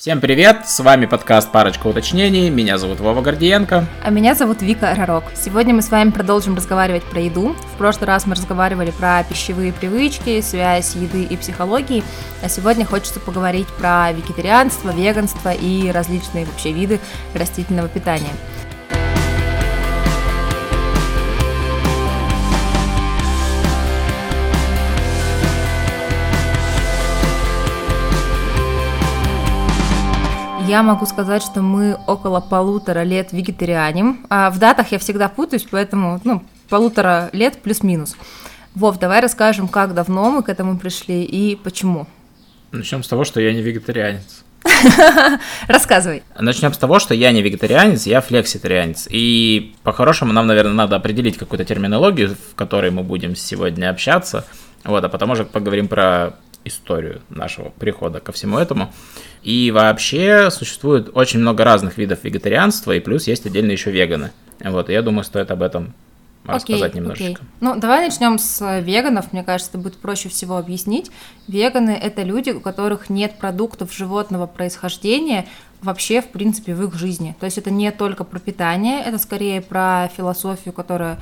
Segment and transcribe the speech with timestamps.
[0.00, 3.84] Всем привет, с вами подкаст «Парочка уточнений», меня зовут Вова Гордиенко.
[4.02, 5.24] А меня зовут Вика Ророк.
[5.34, 7.54] Сегодня мы с вами продолжим разговаривать про еду.
[7.74, 12.02] В прошлый раз мы разговаривали про пищевые привычки, связь еды и психологии,
[12.42, 16.98] а сегодня хочется поговорить про вегетарианство, веганство и различные вообще виды
[17.34, 18.32] растительного питания.
[30.70, 34.24] Я могу сказать, что мы около полутора лет вегетарианим.
[34.30, 38.14] А в датах я всегда путаюсь, поэтому ну, полутора лет плюс-минус.
[38.76, 42.06] Вов, давай расскажем, как давно мы к этому пришли и почему.
[42.70, 44.44] Начнем с того, что я не вегетарианец.
[45.66, 46.22] Рассказывай.
[46.38, 49.08] Начнем с того, что я не вегетарианец, я флекситарианец.
[49.10, 54.46] И по-хорошему нам, наверное, надо определить какую-то терминологию, в которой мы будем сегодня общаться.
[54.84, 58.92] Вот, а потом уже поговорим про историю нашего прихода ко всему этому.
[59.42, 64.32] И вообще существует очень много разных видов вегетарианства, и плюс есть отдельно еще веганы.
[64.62, 65.94] Вот, и я думаю, стоит об этом
[66.44, 67.32] рассказать окей, немножечко.
[67.32, 67.48] Окей.
[67.60, 69.32] Ну, давай начнем с веганов.
[69.32, 71.10] Мне кажется, это будет проще всего объяснить.
[71.48, 75.46] Веганы– это люди, у которых нет продуктов животного происхождения
[75.82, 77.36] вообще, в принципе, в их жизни.
[77.40, 81.18] То есть это не только про питание, это скорее про философию, которая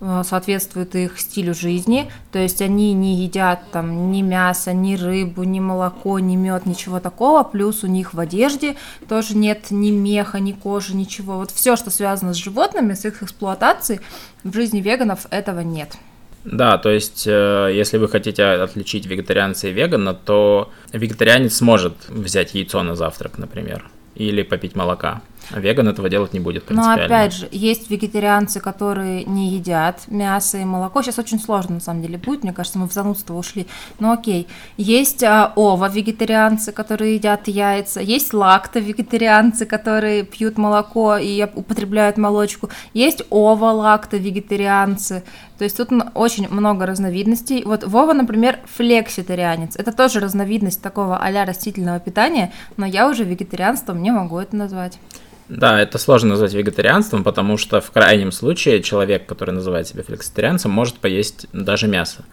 [0.00, 5.60] соответствует их стилю жизни, то есть они не едят там ни мясо, ни рыбу, ни
[5.60, 8.76] молоко, ни мед, ничего такого, плюс у них в одежде
[9.08, 11.38] тоже нет ни меха, ни кожи, ничего.
[11.38, 14.00] Вот все, что связано с животными, с их эксплуатацией,
[14.44, 15.96] в жизни веганов этого нет.
[16.44, 22.54] Да, то есть, э, если вы хотите отличить вегетарианца и вегана, то вегетарианец сможет взять
[22.54, 25.20] яйцо на завтрак, например, или попить молока.
[25.50, 30.58] А веган этого делать не будет Но опять же, есть вегетарианцы, которые не едят мясо
[30.58, 31.02] и молоко.
[31.02, 32.42] Сейчас очень сложно, на самом деле, будет.
[32.42, 33.66] Мне кажется, мы в занудство ушли.
[33.98, 34.46] Но окей.
[34.76, 38.00] Есть а, ова-вегетарианцы, которые едят яйца.
[38.00, 42.68] Есть лакто-вегетарианцы, которые пьют молоко и употребляют молочку.
[42.92, 45.24] Есть ова-лакто-вегетарианцы.
[45.58, 47.64] То есть тут очень много разновидностей.
[47.64, 49.76] Вот Вова, например, флекситарианец.
[49.76, 54.98] Это тоже разновидность такого а растительного питания, но я уже вегетарианством не могу это назвать.
[55.48, 60.70] Да, это сложно назвать вегетарианством, потому что в крайнем случае человек, который называет себя флекситарианцем,
[60.70, 62.24] может поесть даже мясо.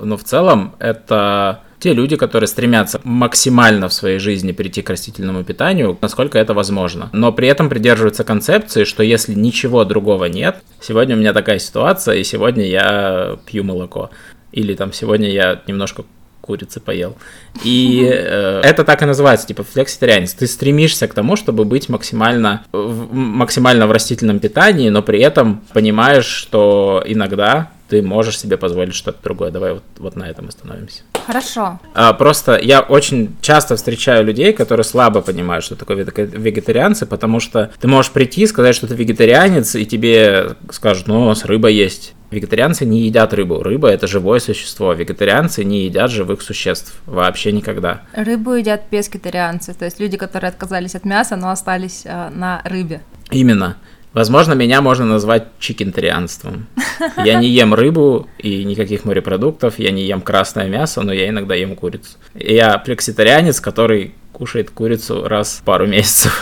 [0.00, 5.44] Но в целом это те люди, которые стремятся максимально в своей жизни перейти к растительному
[5.44, 7.10] питанию, насколько это возможно.
[7.12, 12.16] Но при этом придерживаются концепции, что если ничего другого нет, сегодня у меня такая ситуация,
[12.16, 14.10] и сегодня я пью молоко.
[14.50, 16.04] Или там сегодня я немножко
[16.44, 17.16] курицы поел.
[17.64, 20.34] И э, это так и называется, типа флекситарианец.
[20.34, 26.26] Ты стремишься к тому, чтобы быть максимально, максимально в растительном питании, но при этом понимаешь,
[26.26, 29.50] что иногда ты можешь себе позволить что-то другое.
[29.50, 31.02] Давай вот, вот на этом остановимся.
[31.26, 31.78] Хорошо.
[31.94, 37.70] А, просто я очень часто встречаю людей, которые слабо понимают, что такое вегетарианцы, потому что
[37.80, 41.68] ты можешь прийти и сказать, что ты вегетарианец, и тебе скажут, ну, у нас рыба
[41.68, 42.13] есть.
[42.30, 43.62] Вегетарианцы не едят рыбу.
[43.62, 44.92] Рыба это живое существо.
[44.92, 48.02] Вегетарианцы не едят живых существ вообще никогда.
[48.12, 53.02] Рыбу едят пескетарианцы, то есть люди, которые отказались от мяса, но остались э, на рыбе.
[53.30, 53.76] Именно.
[54.14, 56.68] Возможно, меня можно назвать чикентарианством.
[57.16, 61.56] Я не ем рыбу и никаких морепродуктов, я не ем красное мясо, но я иногда
[61.56, 62.16] ем курицу.
[62.34, 66.40] Я плекситарианец, который кушает курицу раз в пару месяцев.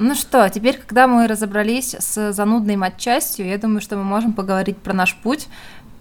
[0.00, 4.78] Ну что, теперь, когда мы разобрались с занудной матчастью, я думаю, что мы можем поговорить
[4.78, 5.48] про наш путь,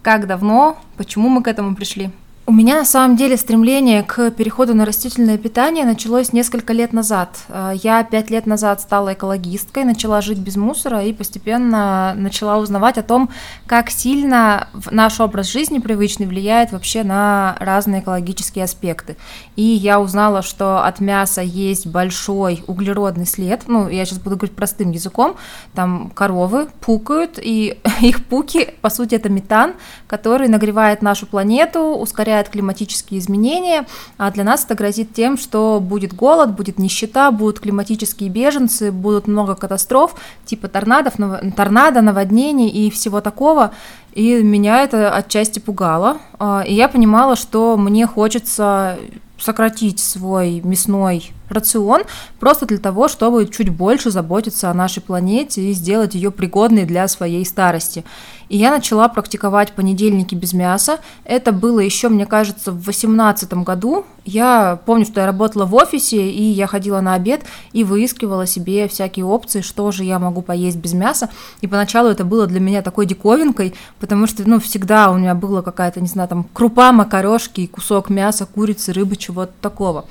[0.04, 2.12] как давно, почему мы к этому пришли.
[2.50, 7.40] У меня на самом деле стремление к переходу на растительное питание началось несколько лет назад.
[7.50, 12.98] Э, я пять лет назад стала экологисткой, начала жить без мусора и постепенно начала узнавать
[12.98, 13.30] о том,
[13.66, 19.18] как сильно наш образ жизни привычный влияет вообще на разные экологические аспекты.
[19.58, 23.64] И я узнала, что от мяса есть большой углеродный след.
[23.68, 25.36] Ну, я сейчас буду говорить простым языком.
[25.76, 29.74] Там коровы пукают, и их пуки, по сути, это метан,
[30.08, 33.86] который нагревает нашу планету, ускоряет ускоряет климатические изменения,
[34.18, 39.28] а для нас это грозит тем, что будет голод, будет нищета, будут климатические беженцы, будут
[39.28, 40.16] много катастроф,
[40.46, 41.14] типа торнадов,
[41.56, 43.72] торнадо, наводнений и всего такого.
[44.14, 46.18] И меня это отчасти пугало.
[46.40, 48.98] А, и я понимала, что мне хочется
[49.40, 52.04] сократить свой мясной рацион
[52.40, 57.08] просто для того, чтобы чуть больше заботиться о нашей планете и сделать ее пригодной для
[57.08, 58.04] своей старости.
[58.50, 61.00] И я начала практиковать понедельники без мяса.
[61.26, 64.06] Это было еще, мне кажется, в 2018 году.
[64.24, 68.88] Я помню, что я работала в офисе, и я ходила на обед и выискивала себе
[68.88, 71.30] всякие опции, что же я могу поесть без мяса.
[71.62, 75.62] И поначалу это было для меня такой диковинкой, потому что, ну, всегда у меня была
[75.62, 80.06] какая-то, не знаю, там, крупа, макарошки кусок мяса, курицы, рыбы, чего-то такого.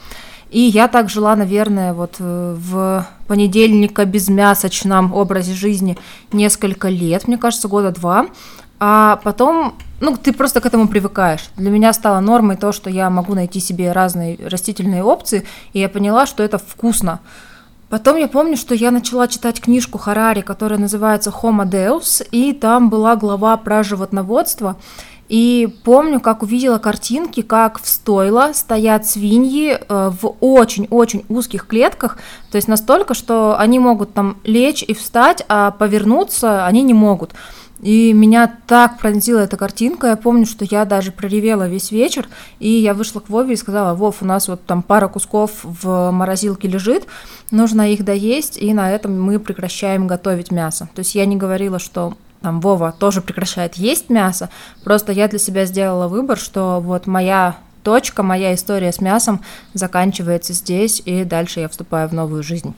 [0.51, 5.99] И я так жила, наверное, вот э, в понедельника безмясочном образе жизни
[6.33, 8.27] несколько лет, мне кажется, года два.
[8.79, 11.49] А потом, ну, ты просто к этому привыкаешь.
[11.57, 15.89] Для меня стало нормой то, что я могу найти себе разные растительные опции, и я
[15.89, 17.21] поняла, что это вкусно.
[17.89, 22.91] Потом я помню, что я начала читать книжку Харари, которая называется Homo Deus, и там
[22.91, 24.77] была глава про животноводство,
[25.29, 32.19] и помню, как увидела картинки, как в стойло стоят свиньи э, в очень-очень узких клетках,
[32.51, 37.35] то есть настолько, что они могут там лечь и встать, а повернуться они не могут.
[37.81, 42.27] И меня так пронзила эта картинка, я помню, что я даже проревела весь вечер,
[42.59, 46.11] и я вышла к Вове и сказала, Вов, у нас вот там пара кусков в
[46.11, 47.07] морозилке лежит,
[47.51, 50.89] нужно их доесть, и на этом мы прекращаем готовить мясо.
[50.95, 54.51] То есть я не говорила, что там Вова тоже прекращает есть мясо.
[54.85, 59.43] Просто я для себя сделала выбор, что вот моя точка, моя история с мясом
[59.73, 62.75] заканчивается здесь, и дальше я вступаю в новую жизнь.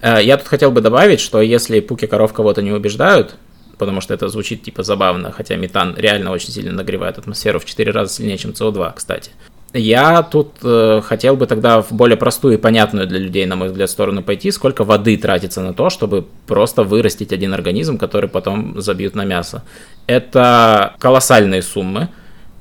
[0.00, 3.36] Э, я тут хотел бы добавить, что если пуки коров кого-то не убеждают,
[3.78, 7.90] потому что это звучит типа забавно, хотя метан реально очень сильно нагревает атмосферу в 4
[7.92, 9.30] раза сильнее, чем СО2, кстати.
[9.72, 13.68] Я тут э, хотел бы тогда в более простую и понятную для людей, на мой
[13.68, 18.80] взгляд, сторону пойти, сколько воды тратится на то, чтобы просто вырастить один организм, который потом
[18.80, 19.62] забьют на мясо.
[20.08, 22.08] Это колоссальные суммы,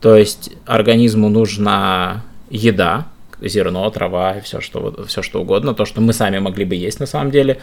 [0.02, 3.08] то есть организму нужна еда,
[3.42, 7.00] зерно, трава и все что, все что угодно, то, что мы сами могли бы есть
[7.00, 7.60] на самом деле,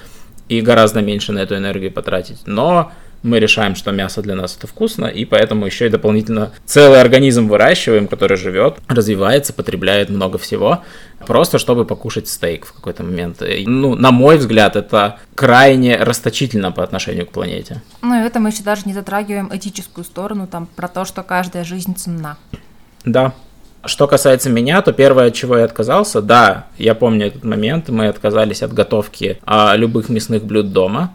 [0.48, 2.40] и гораздо меньше на эту энергию потратить.
[2.46, 2.90] Но
[3.26, 7.48] мы решаем, что мясо для нас это вкусно, и поэтому еще и дополнительно целый организм
[7.48, 10.82] выращиваем, который живет, развивается, потребляет много всего,
[11.26, 13.42] просто чтобы покушать стейк в какой-то момент.
[13.66, 17.82] Ну, на мой взгляд, это крайне расточительно по отношению к планете.
[18.02, 21.64] Ну и это мы еще даже не затрагиваем этическую сторону, там, про то, что каждая
[21.64, 22.38] жизнь ценна.
[23.04, 23.34] Да,
[23.84, 28.08] что касается меня, то первое, от чего я отказался, да, я помню этот момент, мы
[28.08, 31.14] отказались от готовки а, любых мясных блюд дома.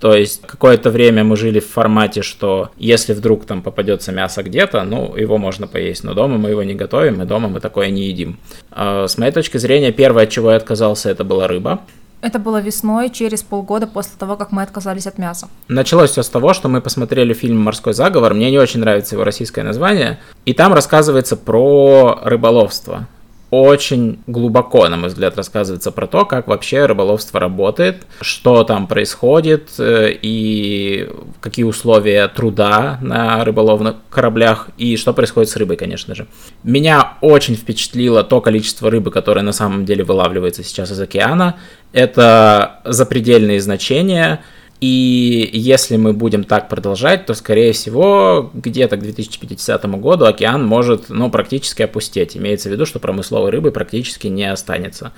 [0.00, 4.82] То есть какое-то время мы жили в формате, что если вдруг там попадется мясо где-то,
[4.84, 8.06] ну, его можно поесть, но дома мы его не готовим, и дома мы такое не
[8.06, 8.38] едим.
[8.70, 11.80] А, с моей точки зрения, первое, от чего я отказался, это была рыба.
[12.22, 15.48] Это было весной, через полгода после того, как мы отказались от мяса.
[15.68, 18.34] Началось все с того, что мы посмотрели фильм «Морской заговор».
[18.34, 20.18] Мне не очень нравится его российское название.
[20.44, 23.06] И там рассказывается про рыболовство
[23.50, 29.70] очень глубоко, на мой взгляд, рассказывается про то, как вообще рыболовство работает, что там происходит
[29.78, 31.10] э, и
[31.40, 36.26] какие условия труда на рыболовных кораблях и что происходит с рыбой, конечно же.
[36.62, 41.56] Меня очень впечатлило то количество рыбы, которое на самом деле вылавливается сейчас из океана.
[41.92, 44.42] Это запредельные значения–
[44.80, 51.10] и если мы будем так продолжать, то, скорее всего, где-то к 2050 году океан может,
[51.10, 52.36] ну, практически опустеть.
[52.36, 55.12] Имеется в виду, что промысловой рыбы практически не останется.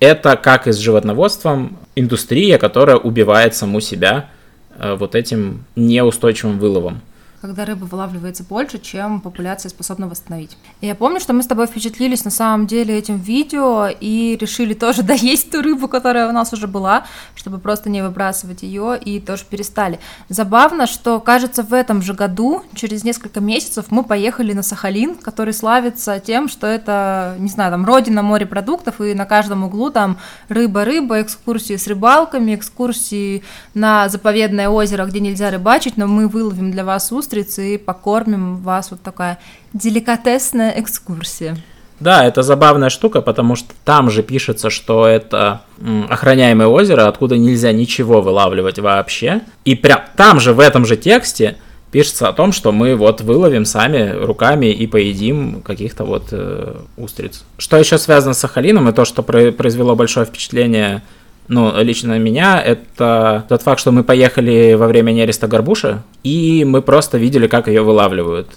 [0.00, 4.30] Это, как и с животноводством, индустрия, которая убивает саму себя
[4.76, 7.00] э, вот этим неустойчивым выловом
[7.44, 10.56] когда рыба вылавливается больше, чем популяция способна восстановить.
[10.80, 15.02] Я помню, что мы с тобой впечатлились на самом деле этим видео и решили тоже
[15.12, 17.04] доесть ту рыбу, которая у нас уже была,
[17.34, 20.00] чтобы просто не выбрасывать ее, и тоже перестали.
[20.30, 25.52] Забавно, что, кажется, в этом же году, через несколько месяцев, мы поехали на Сахалин, который
[25.52, 30.16] славится тем, что это, не знаю, там, родина морепродуктов, и на каждом углу там
[30.48, 33.42] рыба-рыба, экскурсии с рыбалками, экскурсии
[33.74, 38.58] на заповедное озеро, где нельзя рыбачить, но мы выловим для вас устриц, устрицы и покормим
[38.58, 38.90] вас.
[38.90, 39.38] Вот такая
[39.72, 41.56] деликатесная экскурсия.
[42.00, 45.62] Да, это забавная штука, потому что там же пишется, что это
[46.08, 49.42] охраняемое озеро, откуда нельзя ничего вылавливать вообще.
[49.64, 51.56] И прям там же, в этом же тексте,
[51.92, 57.44] пишется о том, что мы вот выловим сами руками и поедим каких-то вот э, устриц.
[57.58, 61.02] Что еще связано с Сахалином, и то, что произвело большое впечатление
[61.48, 66.80] ну, лично меня, это тот факт, что мы поехали во время нереста горбуши, и мы
[66.80, 68.48] просто видели, как ее вылавливают.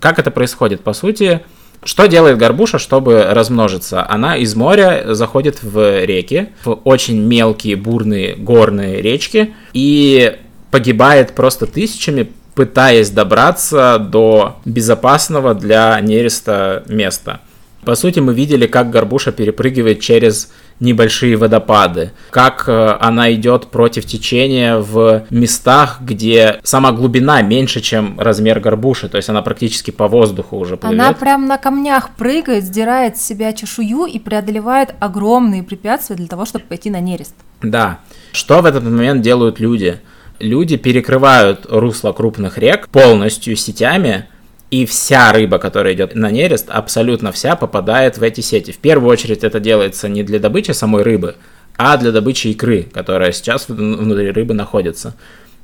[0.00, 0.82] Как это происходит?
[0.82, 1.40] По сути,
[1.82, 4.08] что делает горбуша, чтобы размножиться?
[4.08, 10.36] Она из моря заходит в реки, в очень мелкие, бурные горные речки, и
[10.70, 17.40] погибает просто тысячами, пытаясь добраться до безопасного для нереста места.
[17.84, 24.06] По сути, мы видели, как горбуша перепрыгивает через небольшие водопады, как э, она идет против
[24.06, 30.08] течения в местах, где сама глубина меньше, чем размер горбуши, то есть она практически по
[30.08, 31.00] воздуху уже плывет.
[31.00, 36.44] Она прям на камнях прыгает, сдирает с себя чешую и преодолевает огромные препятствия для того,
[36.44, 37.34] чтобы пойти на нерест.
[37.62, 38.00] Да.
[38.32, 40.00] Что в этот момент делают люди?
[40.38, 44.28] Люди перекрывают русло крупных рек полностью сетями,
[44.70, 48.72] и вся рыба, которая идет на нерест, абсолютно вся попадает в эти сети.
[48.72, 51.36] В первую очередь это делается не для добычи самой рыбы,
[51.76, 55.14] а для добычи икры, которая сейчас внутри рыбы находится.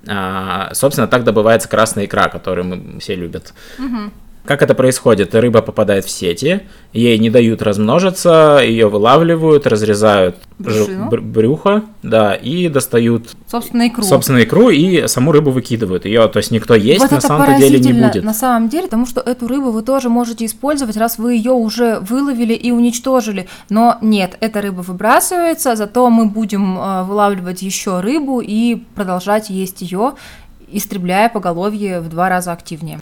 [0.06, 3.52] А, собственно, так добывается красная икра, которую мы все любят.
[3.78, 4.10] Угу.
[4.44, 5.34] Как это происходит?
[5.34, 6.60] Рыба попадает в сети,
[6.92, 11.08] ей не дают размножиться, ее вылавливают, разрезают Брюшину.
[11.08, 14.02] бр- брюхо, да, и достают собственно икру.
[14.04, 16.04] собственно икру и саму рыбу выкидывают.
[16.04, 18.22] Ее, то есть никто есть вот на самом деле не будет.
[18.22, 22.00] На самом деле, потому что эту рыбу вы тоже можете использовать, раз вы ее уже
[22.00, 23.48] выловили и уничтожили.
[23.70, 29.80] Но нет, эта рыба выбрасывается, зато мы будем э, вылавливать еще рыбу и продолжать есть
[29.80, 30.12] ее,
[30.70, 33.00] истребляя поголовье в два раза активнее.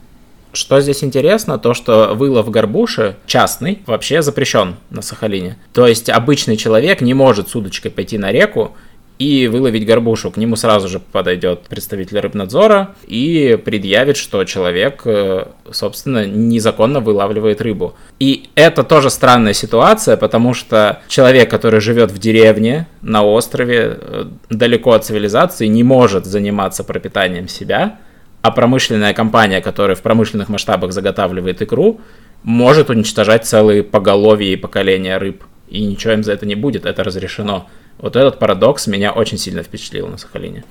[0.53, 5.59] Что здесь интересно, то что вылов горбуши частный вообще запрещен на Сахалине.
[5.73, 8.77] То есть обычный человек не может с удочкой пойти на реку
[9.19, 10.31] и выловить горбушу.
[10.31, 17.61] К нему сразу же подойдет представитель рыбнадзора и предъявит, что человек, э, собственно, незаконно вылавливает
[17.61, 17.95] рыбу.
[18.19, 24.25] И это тоже странная ситуация, потому что человек, который живет в деревне, на острове, э,
[24.51, 27.99] далеко от цивилизации, не может заниматься пропитанием себя,
[28.43, 32.01] а промышленная компания, которая в промышленных масштабах заготавливает икру,
[32.43, 35.45] может уничтожать целые поголовья и поколения рыб.
[35.69, 37.67] И ничего им за это не будет, это разрешено.
[37.99, 40.65] Вот этот парадокс меня очень сильно впечатлил на Сахалине.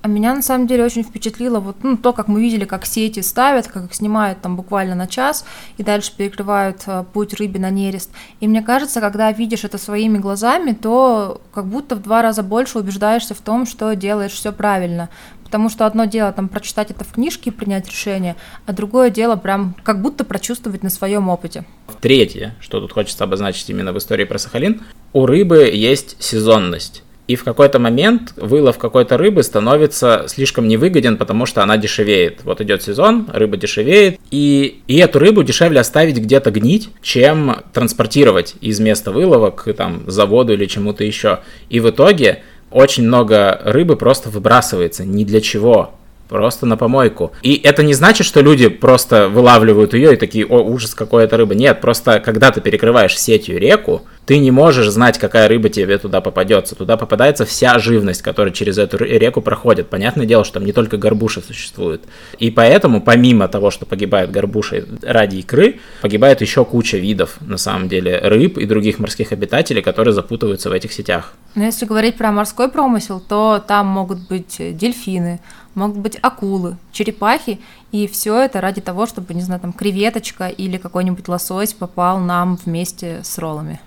[0.00, 3.18] А меня на самом деле очень впечатлило вот ну, то, как мы видели, как сети
[3.20, 5.44] ставят, как их снимают там буквально на час
[5.76, 8.12] и дальше перекрывают э, путь рыбе на нерест.
[8.38, 12.78] И мне кажется, когда видишь это своими глазами, то как будто в два раза больше
[12.78, 15.08] убеждаешься в том, что делаешь все правильно.
[15.48, 18.36] Потому что одно дело там прочитать это в книжке и принять решение,
[18.66, 21.64] а другое дело прям как будто прочувствовать на своем опыте.
[22.02, 24.82] Третье, что тут хочется обозначить именно в истории про Сахалин,
[25.14, 27.02] у рыбы есть сезонность.
[27.28, 32.42] И в какой-то момент вылов какой-то рыбы становится слишком невыгоден, потому что она дешевеет.
[32.44, 38.54] Вот идет сезон, рыба дешевеет, и, и эту рыбу дешевле оставить где-то гнить, чем транспортировать
[38.62, 41.40] из места вылова к там, заводу или чему-то еще.
[41.68, 45.92] И в итоге очень много рыбы просто выбрасывается ни для чего
[46.28, 47.32] просто на помойку.
[47.42, 51.36] И это не значит, что люди просто вылавливают ее и такие, о, ужас, какой это
[51.36, 51.54] рыба.
[51.54, 56.20] Нет, просто когда ты перекрываешь сетью реку, ты не можешь знать, какая рыба тебе туда
[56.20, 56.74] попадется.
[56.74, 59.88] Туда попадается вся живность, которая через эту реку проходит.
[59.88, 62.02] Понятное дело, что там не только горбуша существует.
[62.38, 67.88] И поэтому, помимо того, что погибает горбуша ради икры, погибает еще куча видов, на самом
[67.88, 71.32] деле, рыб и других морских обитателей, которые запутываются в этих сетях.
[71.54, 75.40] Но если говорить про морской промысел, то там могут быть дельфины,
[75.78, 77.58] могут быть акулы, черепахи,
[77.92, 82.58] и все это ради того, чтобы, не знаю, там креветочка или какой-нибудь лосось попал нам
[82.64, 83.80] вместе с роллами.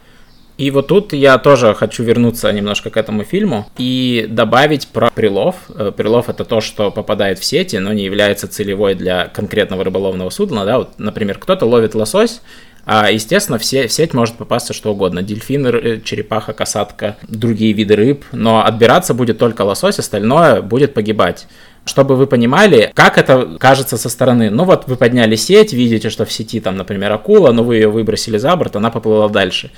[0.58, 5.56] И вот тут я тоже хочу вернуться немножко к этому фильму и добавить про прилов.
[5.98, 10.66] Прилов это то, что попадает в сети, но не является целевой для конкретного рыболовного судна.
[10.66, 10.78] Да?
[10.78, 12.42] Вот, например, кто-то ловит лосось,
[12.86, 15.22] а, естественно, в сеть может попасться что угодно.
[15.22, 18.26] Дельфины, черепаха, касатка, другие виды рыб.
[18.32, 21.48] Но отбираться будет только лосось, остальное будет погибать.
[21.92, 24.50] Чтобы вы понимали, как это кажется со стороны.
[24.50, 27.90] Ну вот вы подняли сеть, видите, что в сети там, например, акула, но вы ее
[27.90, 29.72] выбросили за борт, она поплыла дальше.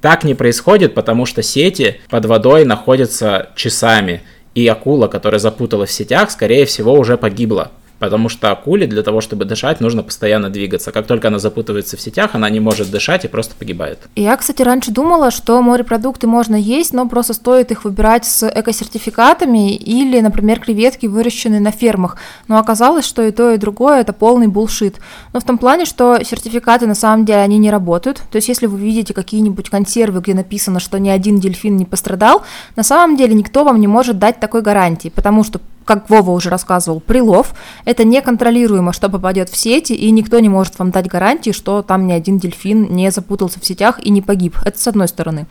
[0.00, 4.22] Так не происходит, потому что сети под водой находятся часами,
[4.54, 7.72] и акула, которая запуталась в сетях, скорее всего, уже погибла.
[7.98, 10.92] Потому что акуле для того, чтобы дышать, нужно постоянно двигаться.
[10.92, 13.98] Как только она запутывается в сетях, она не может дышать и просто погибает.
[14.14, 19.74] Я, кстати, раньше думала, что морепродукты можно есть, но просто стоит их выбирать с экосертификатами
[19.74, 22.16] или, например, креветки, выращенные на фермах.
[22.46, 24.96] Но оказалось, что и то, и другое это полный булшит.
[25.32, 28.22] Но в том плане, что сертификаты на самом деле они не работают.
[28.30, 32.42] То есть, если вы видите какие-нибудь консервы, где написано, что ни один дельфин не пострадал,
[32.76, 36.50] на самом деле никто вам не может дать такой гарантии, потому что как Вова уже
[36.50, 37.54] рассказывал, прилов–
[37.86, 42.06] это неконтролируемо, что попадет в сети, и никто не может вам дать гарантии, что там
[42.06, 44.58] ни один дельфин не запутался в сетях и не погиб.
[44.66, 45.46] Это с одной стороны.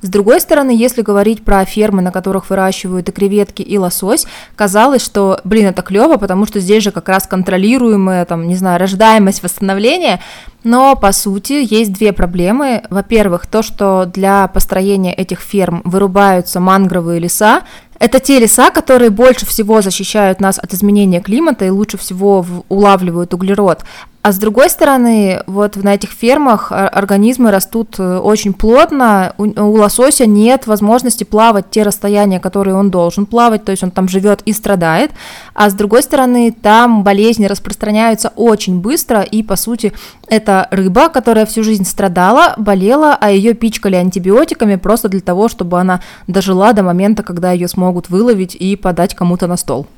[0.00, 5.04] С другой стороны, если говорить про фермы, на которых выращивают и креветки, и лосось, казалось,
[5.04, 9.42] что, блин, это клево, потому что здесь же как раз контролируемая, там, не знаю, рождаемость,
[9.42, 10.20] восстановление,
[10.64, 12.82] но, по сути, есть две проблемы.
[12.88, 17.62] Во-первых, то, что для построения этих ферм вырубаются мангровые леса,
[18.02, 23.32] это те леса, которые больше всего защищают нас от изменения климата и лучше всего улавливают
[23.32, 23.84] углерод.
[24.22, 30.26] А с другой стороны, вот на этих фермах организмы растут э, очень плотно, у лосося
[30.26, 34.52] нет возможности плавать те расстояния, которые он должен плавать, то есть он там живет и
[34.52, 35.10] страдает,
[35.54, 39.92] а с другой стороны, там болезни распространяются очень быстро, и по сути
[40.28, 45.80] это рыба, которая всю жизнь страдала, болела, а ее пичкали антибиотиками просто для того, чтобы
[45.80, 49.88] она дожила до момента, когда ее смогут выловить и подать кому-то на стол.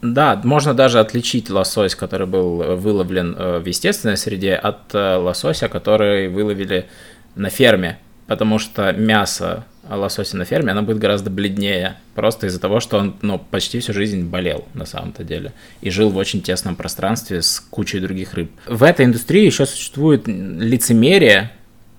[0.00, 5.16] Да, можно даже отличить лосось, который был э, выловлен э, в естественной среде, от э,
[5.16, 6.86] лосося, который выловили
[7.34, 12.78] на ферме, потому что мясо лосося на ферме, оно будет гораздо бледнее, просто из-за того,
[12.78, 16.76] что он ну, почти всю жизнь болел на самом-то деле и жил в очень тесном
[16.76, 18.52] пространстве с кучей других рыб.
[18.66, 21.50] В этой индустрии еще существует лицемерие,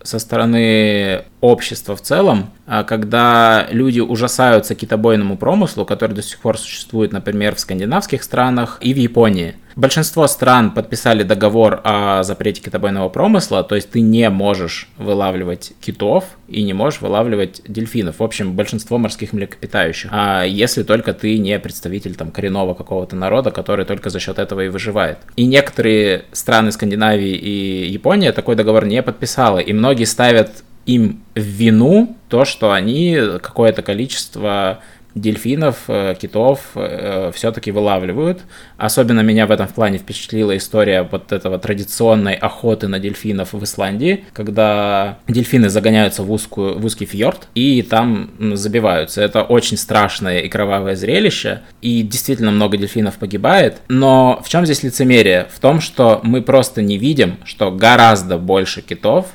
[0.04, 6.58] со стороны общества в целом, а когда люди ужасаются китобойному промыслу, который до сих пор
[6.58, 13.08] существует, например, в скандинавских странах и в Японии– Большинство стран подписали договор о запрете китобойного
[13.08, 18.20] промысла, то есть ты не можешь вылавливать китов и не можешь вылавливать дельфинов.
[18.20, 20.10] В общем, большинство морских млекопитающих.
[20.12, 24.66] А если только ты не представитель там коренного какого-то народа, который только за счет этого
[24.66, 25.20] и выживает.
[25.38, 31.42] И некоторые страны Скандинавии и Япония такой договор не подписала, и многие ставят им в
[31.42, 34.82] вину то, что они какое-то количество
[35.16, 38.42] дельфинов, э, китов э, все-таки вылавливают.
[38.78, 44.26] Особенно меня в этом плане впечатлила история вот этого традиционной охоты на дельфинов в Исландии,
[44.34, 49.22] когда дельфины загоняются в, узкую, в узкий фьорд и там забиваются.
[49.22, 53.82] Это очень страшное и кровавое зрелище, и действительно много дельфинов погибает.
[53.90, 55.48] Но в чем здесь лицемерие?
[55.52, 59.28] В том, что мы просто не видим, что гораздо больше китов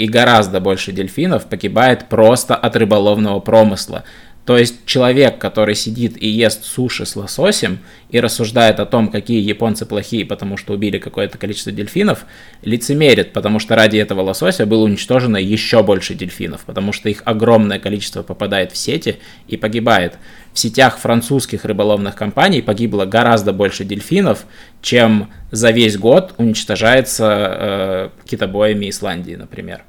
[0.00, 4.04] и гораздо больше дельфинов погибает просто от рыболовного промысла.
[4.46, 7.78] То есть человек, который сидит и ест суши с лососем
[8.08, 12.24] и рассуждает о том, какие японцы плохие, потому что убили какое-то количество дельфинов,
[12.62, 17.78] лицемерит, потому что ради этого лосося было уничтожено еще больше дельфинов, потому что их огромное
[17.78, 20.14] количество попадает в сети и погибает.
[20.52, 24.46] В сетях французских рыболовных компаний погибло гораздо больше дельфинов,
[24.82, 29.84] чем за весь год уничтожается э, китобоями Исландии, например.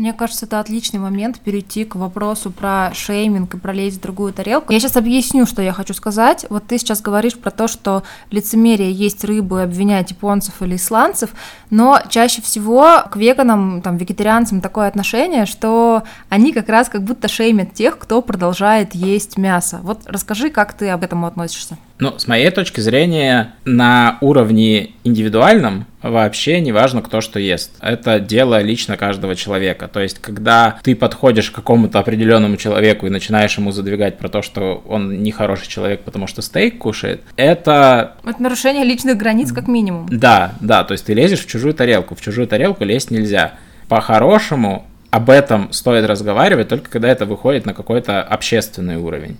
[0.00, 4.72] Мне кажется, это отличный момент перейти к вопросу про шейминг и пролезть в другую тарелку.
[4.72, 6.46] Я сейчас объясню, что я хочу сказать.
[6.48, 11.32] Вот ты сейчас говоришь про то, что лицемерие есть рыбу и обвинять японцев или исландцев,
[11.68, 17.28] но чаще всего к веганам, там, вегетарианцам такое отношение, что они как раз как будто
[17.28, 19.80] шеймят тех, кто продолжает есть мясо.
[19.82, 21.76] Вот расскажи, как ты об этом относишься.
[22.00, 27.72] Ну, с моей точки зрения, на уровне индивидуальном вообще не важно, кто что ест.
[27.80, 29.86] Это дело лично каждого человека.
[29.86, 34.40] То есть, когда ты подходишь к какому-то определенному человеку и начинаешь ему задвигать про то,
[34.40, 38.14] что он нехороший человек, потому что стейк кушает, это...
[38.24, 40.08] Это нарушение личных границ как минимум.
[40.10, 42.14] Да, да, то есть ты лезешь в чужую тарелку.
[42.14, 43.52] В чужую тарелку лезть нельзя.
[43.88, 49.36] По-хорошему, об этом стоит разговаривать только когда это выходит на какой-то общественный уровень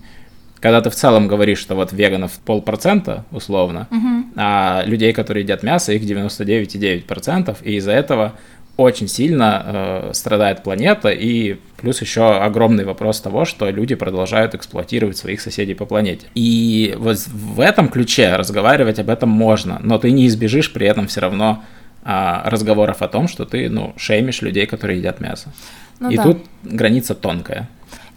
[0.61, 4.27] когда ты в целом говоришь, что вот веганов полпроцента условно, угу.
[4.37, 8.35] а людей, которые едят мясо, их 99,9%, и из-за этого
[8.77, 15.19] очень сильно э, страдает планета, и плюс еще огромный вопрос того, что люди продолжают эксплуатировать
[15.19, 16.27] своих соседей по планете.
[16.35, 21.09] И вот в этом ключе разговаривать об этом можно, но ты не избежишь при этом
[21.09, 21.63] все равно
[22.05, 25.53] э, разговоров о том, что ты, ну, шеймишь людей, которые едят мясо.
[25.99, 26.23] Ну, и да.
[26.23, 27.69] тут граница тонкая.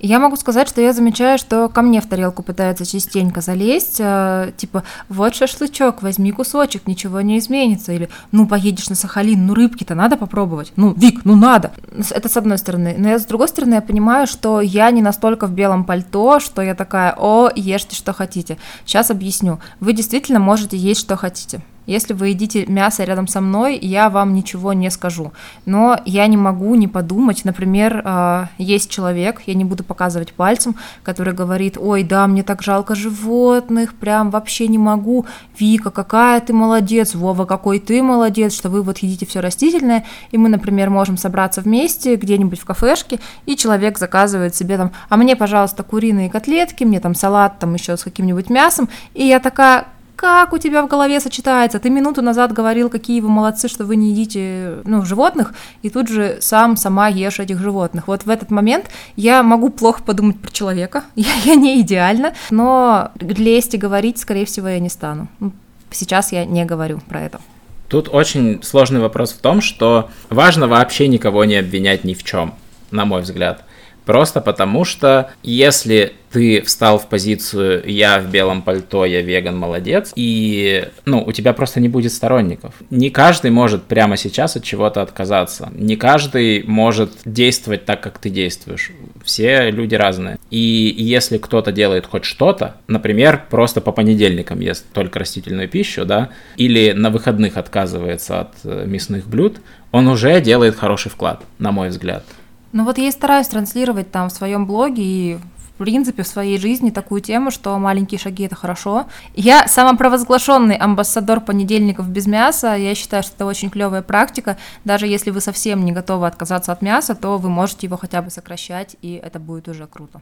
[0.05, 4.51] Я могу сказать, что я замечаю, что ко мне в тарелку пытаются частенько залезть, э,
[4.57, 9.95] типа, вот шашлычок, возьми кусочек, ничего не изменится, или, ну, поедешь на Сахалин, ну, рыбки-то
[9.95, 11.71] надо попробовать, ну, Вик, ну, надо.
[12.11, 12.95] Это с одной стороны.
[12.97, 16.61] Но я, с другой стороны, я понимаю, что я не настолько в белом пальто, что
[16.61, 18.57] я такая, о, ешьте, что хотите.
[18.85, 19.61] Сейчас объясню.
[19.79, 21.61] Вы действительно можете есть, что хотите.
[21.85, 25.33] Если вы едите мясо рядом со мной, я вам ничего не скажу.
[25.65, 30.75] Но я не могу не подумать, например, э, есть человек, я не буду показывать пальцем,
[31.03, 35.25] который говорит, ой, да, мне так жалко животных, прям вообще не могу.
[35.59, 40.37] Вика, какая ты молодец, Вова, какой ты молодец, что вы вот едите все растительное, и
[40.37, 45.35] мы, например, можем собраться вместе где-нибудь в кафешке, и человек заказывает себе там, а мне,
[45.35, 50.53] пожалуйста, куриные котлетки, мне там салат там еще с каким-нибудь мясом, и я такая, как
[50.53, 51.79] у тебя в голове сочетается?
[51.79, 56.07] Ты минуту назад говорил, какие вы молодцы, что вы не едите ну, животных, и тут
[56.07, 58.07] же сам, сама ешь этих животных.
[58.07, 63.11] Вот в этот момент я могу плохо подумать про человека, я, я не идеальна, но
[63.19, 65.27] лезть и говорить, скорее всего, я не стану.
[65.39, 65.51] Ну,
[65.91, 67.39] сейчас я не говорю про это.
[67.87, 72.55] Тут очень сложный вопрос в том, что важно вообще никого не обвинять ни в чем,
[72.91, 73.63] на мой взгляд.
[74.05, 80.11] Просто потому что если ты встал в позицию «я в белом пальто, я веган, молодец»,
[80.15, 82.73] и, ну, у тебя просто не будет сторонников.
[82.89, 85.71] Не каждый может прямо сейчас от чего-то отказаться.
[85.75, 88.91] Не каждый может действовать так, как ты действуешь.
[89.23, 90.39] Все люди разные.
[90.49, 96.29] И если кто-то делает хоть что-то, например, просто по понедельникам ест только растительную пищу, да,
[96.57, 101.89] или на выходных отказывается от э, мясных блюд, он уже делает хороший вклад, на мой
[101.89, 102.25] взгляд.
[102.73, 105.37] Ну вот я и стараюсь транслировать там в своем блоге и
[105.75, 109.05] в принципе в своей жизни такую тему, что маленькие шаги это хорошо.
[109.33, 112.75] Я самопровозглашенный амбассадор понедельников без мяса.
[112.75, 114.57] Я считаю, что это очень клевая практика.
[114.85, 118.29] Даже если вы совсем не готовы отказаться от мяса, то вы можете его хотя бы
[118.29, 120.21] сокращать, и это будет уже круто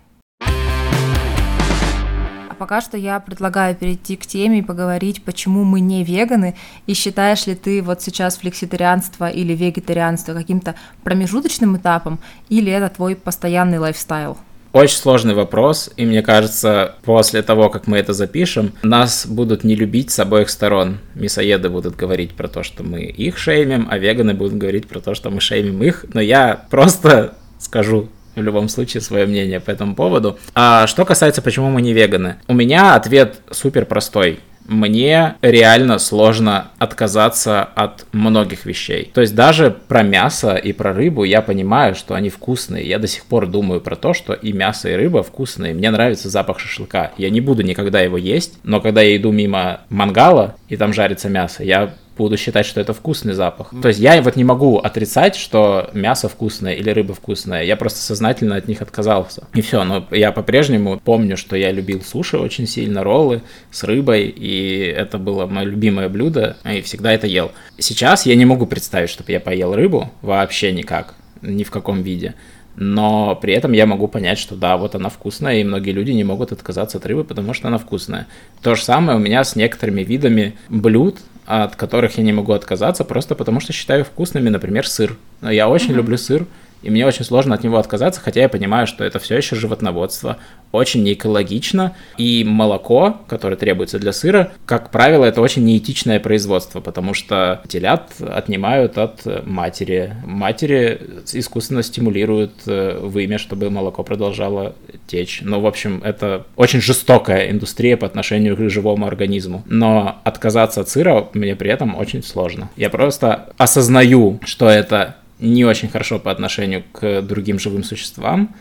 [2.62, 7.48] пока что я предлагаю перейти к теме и поговорить, почему мы не веганы, и считаешь
[7.48, 14.38] ли ты вот сейчас флекситарианство или вегетарианство каким-то промежуточным этапом, или это твой постоянный лайфстайл?
[14.74, 19.76] Очень сложный вопрос, и мне кажется, после того, как мы это запишем, нас будут не
[19.76, 21.00] любить с обоих сторон.
[21.14, 25.14] Мясоеды будут говорить про то, что мы их шеймим, а веганы будут говорить про то,
[25.14, 26.06] что мы шеймим их.
[26.14, 30.40] Но я просто скажу в любом случае свое мнение по этому поводу.
[30.56, 34.40] А что касается, почему мы не веганы, у меня ответ супер простой
[34.72, 39.12] мне реально сложно отказаться от многих вещей.
[39.14, 42.88] То есть даже про мясо и про рыбу я понимаю, что они вкусные.
[42.88, 45.74] Я до сих пор думаю про то, что и мясо, и рыба вкусные.
[45.74, 47.12] Мне нравится запах шашлыка.
[47.18, 51.30] Я не буду никогда его есть, но когда я иду мимо мангала, и там жарится
[51.30, 53.74] мясо, я буду считать, что это вкусный запах.
[53.82, 57.64] То есть я вот не могу отрицать, что мясо вкусное или рыба вкусная.
[57.64, 59.48] Я просто сознательно от них отказался.
[59.54, 64.28] И все, но я по-прежнему помню, что я любил суши очень сильно, роллы с рыбой,
[64.28, 67.52] и это было мое любимое блюдо, и всегда это ел.
[67.78, 72.36] Сейчас я не могу представить, чтобы я поел рыбу вообще никак, ни в каком виде
[72.76, 76.24] но при этом я могу понять, что да, вот она вкусная, и многие люди не
[76.24, 78.28] могут отказаться от рыбы, потому что она вкусная.
[78.62, 83.04] То же самое у меня с некоторыми видами блюд, от которых я не могу отказаться,
[83.04, 85.18] просто потому что считаю вкусными, например, сыр.
[85.42, 85.96] Я очень mm-hmm.
[85.96, 86.46] люблю сыр,
[86.82, 90.38] и мне очень сложно от него отказаться, хотя я понимаю, что это все еще животноводство,
[90.72, 97.14] очень неэкологично, и молоко, которое требуется для сыра, как правило, это очень неэтичное производство, потому
[97.14, 100.16] что телят отнимают от матери.
[100.26, 101.02] Матери
[101.34, 104.76] искусственно стимулируют э, вымя, чтобы молоко продолжало
[105.08, 105.42] течь.
[105.42, 109.64] Ну, в общем, это очень жестокая индустрия по отношению к живому организму.
[109.66, 112.70] Но отказаться от сыра мне при этом очень сложно.
[112.78, 118.56] Я просто осознаю, что это не очень хорошо по отношению к другим живым существам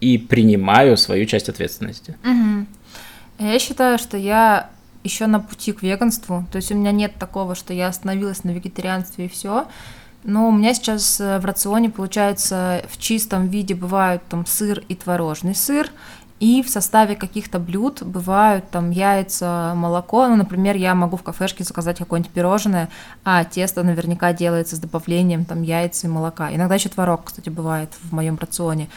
[0.00, 2.16] и принимаю свою часть ответственности.
[2.24, 2.66] Угу.
[3.38, 4.70] Я считаю, что я
[5.04, 6.44] еще на пути к веганству.
[6.50, 9.66] То есть у меня нет такого, что я остановилась на вегетарианстве и все.
[10.24, 14.94] Но у меня сейчас э, в рационе, получается, в чистом виде бывают там сыр и
[14.94, 15.90] творожный сыр,
[16.44, 20.28] и в составе каких-то блюд бывают там яйца, молоко.
[20.28, 22.90] Ну, например, я могу в кафешке заказать какое-нибудь пирожное,
[23.24, 26.54] а тесто наверняка делается с добавлением там яйца и молока.
[26.54, 28.90] Иногда еще творог, кстати, бывает в моем рационе.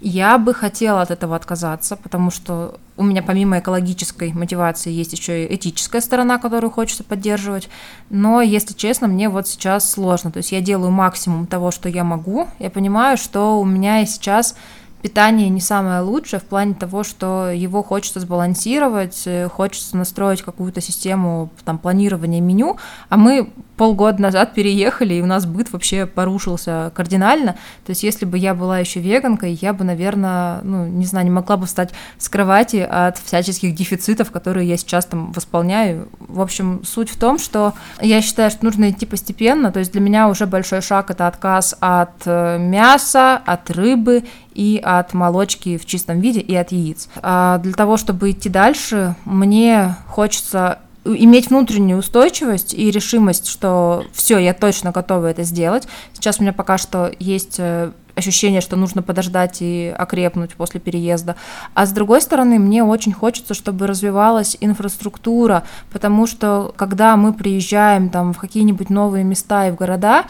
[0.00, 5.44] Я бы хотела от этого отказаться, потому что у меня помимо экологической мотивации есть еще
[5.44, 7.68] и этическая сторона, которую хочется поддерживать.
[8.08, 10.30] Но, если честно, мне вот сейчас сложно.
[10.30, 12.48] То есть я делаю максимум того, что я могу.
[12.58, 14.56] Я понимаю, что у меня сейчас
[15.04, 20.80] питание не самое лучшее в плане того, что его хочется сбалансировать, э, хочется настроить какую-то
[20.80, 22.78] систему там, планирования меню,
[23.10, 27.52] а мы полгода назад переехали, и у нас быт вообще порушился кардинально.
[27.84, 31.30] То есть, если бы я была еще веганкой, я бы, наверное, ну, не знаю, не
[31.30, 36.08] могла бы встать с кровати от всяческих дефицитов, которые я сейчас там восполняю.
[36.18, 39.72] В общем, суть в том, что я считаю, что нужно идти постепенно.
[39.72, 44.80] То есть, для меня уже большой шаг это отказ от э, мяса, от рыбы и
[44.82, 47.08] от молочки в чистом виде, и от яиц.
[47.16, 54.38] А для того, чтобы идти дальше, мне хочется иметь внутреннюю устойчивость и решимость, что все,
[54.38, 55.86] я точно готова это сделать.
[56.12, 61.36] Сейчас у меня пока что есть э, ощущение, что нужно подождать и окрепнуть после переезда.
[61.74, 68.08] А с другой стороны, мне очень хочется, чтобы развивалась инфраструктура, потому что когда мы приезжаем
[68.08, 70.24] там в какие-нибудь новые места и в города,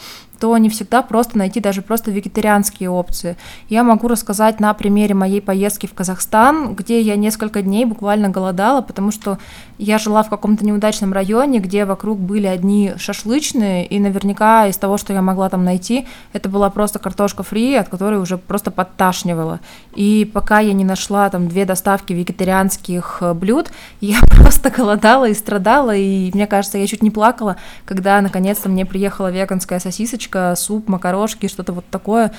[0.44, 3.38] то не всегда просто найти даже просто вегетарианские опции.
[3.70, 8.82] Я могу рассказать на примере моей поездки в Казахстан, где я несколько дней буквально голодала,
[8.82, 9.38] потому что
[9.78, 14.98] я жила в каком-то неудачном районе, где вокруг были одни шашлычные, и наверняка из того,
[14.98, 19.60] что я могла там найти, это была просто картошка фри, от которой уже просто подташнивала.
[19.94, 25.34] И пока я не нашла там две доставки вегетарианских э, блюд, я просто голодала и
[25.34, 30.54] страдала, и мне кажется, я чуть не плакала, когда наконец-то мне приехала веганская сосисочка, гречка,
[30.56, 32.32] суп, макарошки, что-то вот такое,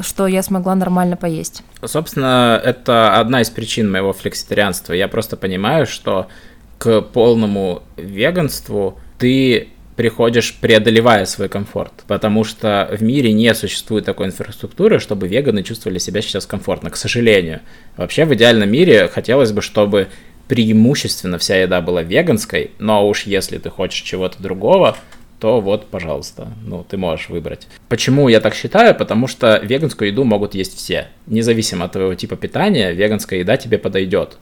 [0.00, 1.62] что я смогла нормально поесть.
[1.84, 4.94] Собственно, это одна из причин моего флекситарианства.
[4.94, 6.26] Я просто понимаю, что
[6.78, 14.26] к полному веганству ты приходишь, преодолевая свой комфорт, потому что в мире не существует такой
[14.26, 17.60] инфраструктуры, чтобы веганы чувствовали себя сейчас комфортно, к сожалению.
[17.98, 20.08] Вообще в идеальном мире хотелось бы, чтобы
[20.48, 24.96] преимущественно вся еда была веганской, но уж если ты хочешь чего-то другого,
[25.42, 27.66] то вот, пожалуйста, ну, ты можешь выбрать.
[27.88, 28.94] Почему я так считаю?
[28.94, 31.08] Потому что веганскую еду могут есть все.
[31.26, 34.38] Независимо от твоего типа питания, веганская еда тебе подойдет.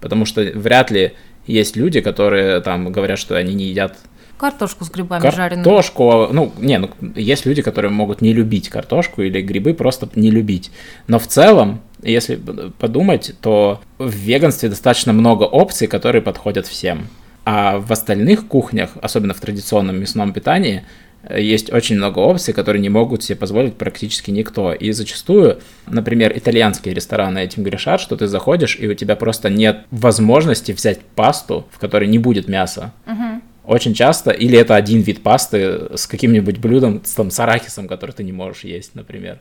[0.00, 1.14] Потому что вряд ли
[1.48, 3.96] есть люди, которые там говорят, что они не едят
[4.38, 5.64] Картошку с грибами картошку, жареную.
[5.64, 10.30] Картошку, ну, не, ну, есть люди, которые могут не любить картошку или грибы просто не
[10.30, 10.70] любить.
[11.08, 12.38] Но в целом, если
[12.78, 17.08] подумать, то в веганстве достаточно много опций, которые подходят всем.
[17.48, 20.84] А в остальных кухнях, особенно в традиционном мясном питании,
[21.30, 24.72] есть очень много опций, которые не могут себе позволить практически никто.
[24.72, 29.84] И зачастую, например, итальянские рестораны этим грешат, что ты заходишь, и у тебя просто нет
[29.92, 32.92] возможности взять пасту, в которой не будет мяса.
[33.06, 33.72] Угу.
[33.72, 38.10] Очень часто, или это один вид пасты с каким-нибудь блюдом, с, там, с арахисом, который
[38.10, 39.38] ты не можешь есть, например.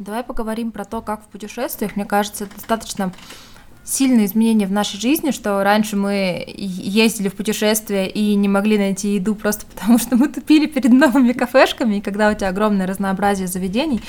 [0.00, 1.96] Давай поговорим про то, как в путешествиях.
[1.96, 3.12] Мне кажется, достаточно
[3.84, 9.14] сильные изменения в нашей жизни, что раньше мы ездили в путешествия и не могли найти
[9.14, 13.48] еду просто потому, что мы тупили перед новыми кафешками, и когда у тебя огромное разнообразие
[13.48, 14.00] заведений,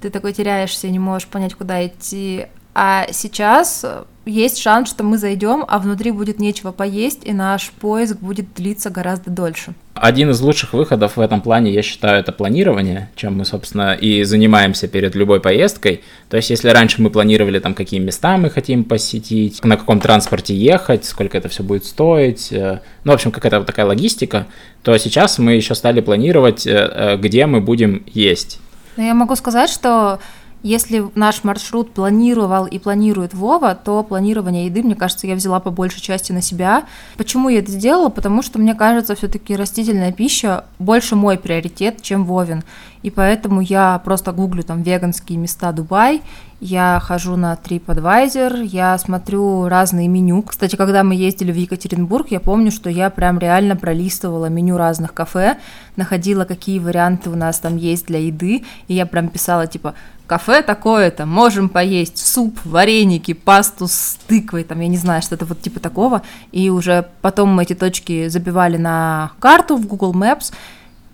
[0.00, 2.46] ты такой теряешься, не можешь понять, куда идти.
[2.74, 3.84] А сейчас
[4.24, 8.90] есть шанс, что мы зайдем, а внутри будет нечего поесть, и наш поиск будет длиться
[8.90, 9.74] гораздо дольше.
[9.94, 14.24] Один из лучших выходов в этом плане, я считаю, это планирование, чем мы, собственно, и
[14.24, 16.02] занимаемся перед любой поездкой.
[16.30, 20.54] То есть, если раньше мы планировали, там, какие места мы хотим посетить, на каком транспорте
[20.54, 24.46] ехать, сколько это все будет стоить, э, ну, в общем, какая-то вот такая логистика,
[24.82, 28.60] то сейчас мы еще стали планировать, э, э, где мы будем есть.
[28.96, 30.20] Но я могу сказать, что
[30.62, 35.70] если наш маршрут планировал и планирует Вова, то планирование еды, мне кажется, я взяла по
[35.70, 36.84] большей части на себя.
[37.16, 38.08] Почему я это сделала?
[38.08, 42.62] Потому что, мне кажется, все-таки растительная пища больше мой приоритет, чем Вовин.
[43.02, 46.22] И поэтому я просто гуглю там веганские места Дубай,
[46.60, 50.42] я хожу на TripAdvisor, я смотрю разные меню.
[50.42, 55.12] Кстати, когда мы ездили в Екатеринбург, я помню, что я прям реально пролистывала меню разных
[55.12, 55.58] кафе,
[55.96, 59.94] находила, какие варианты у нас там есть для еды, и я прям писала, типа,
[60.32, 65.60] кафе такое-то, можем поесть суп, вареники, пасту с тыквой, там, я не знаю, что-то вот
[65.60, 70.54] типа такого, и уже потом мы эти точки забивали на карту в Google Maps,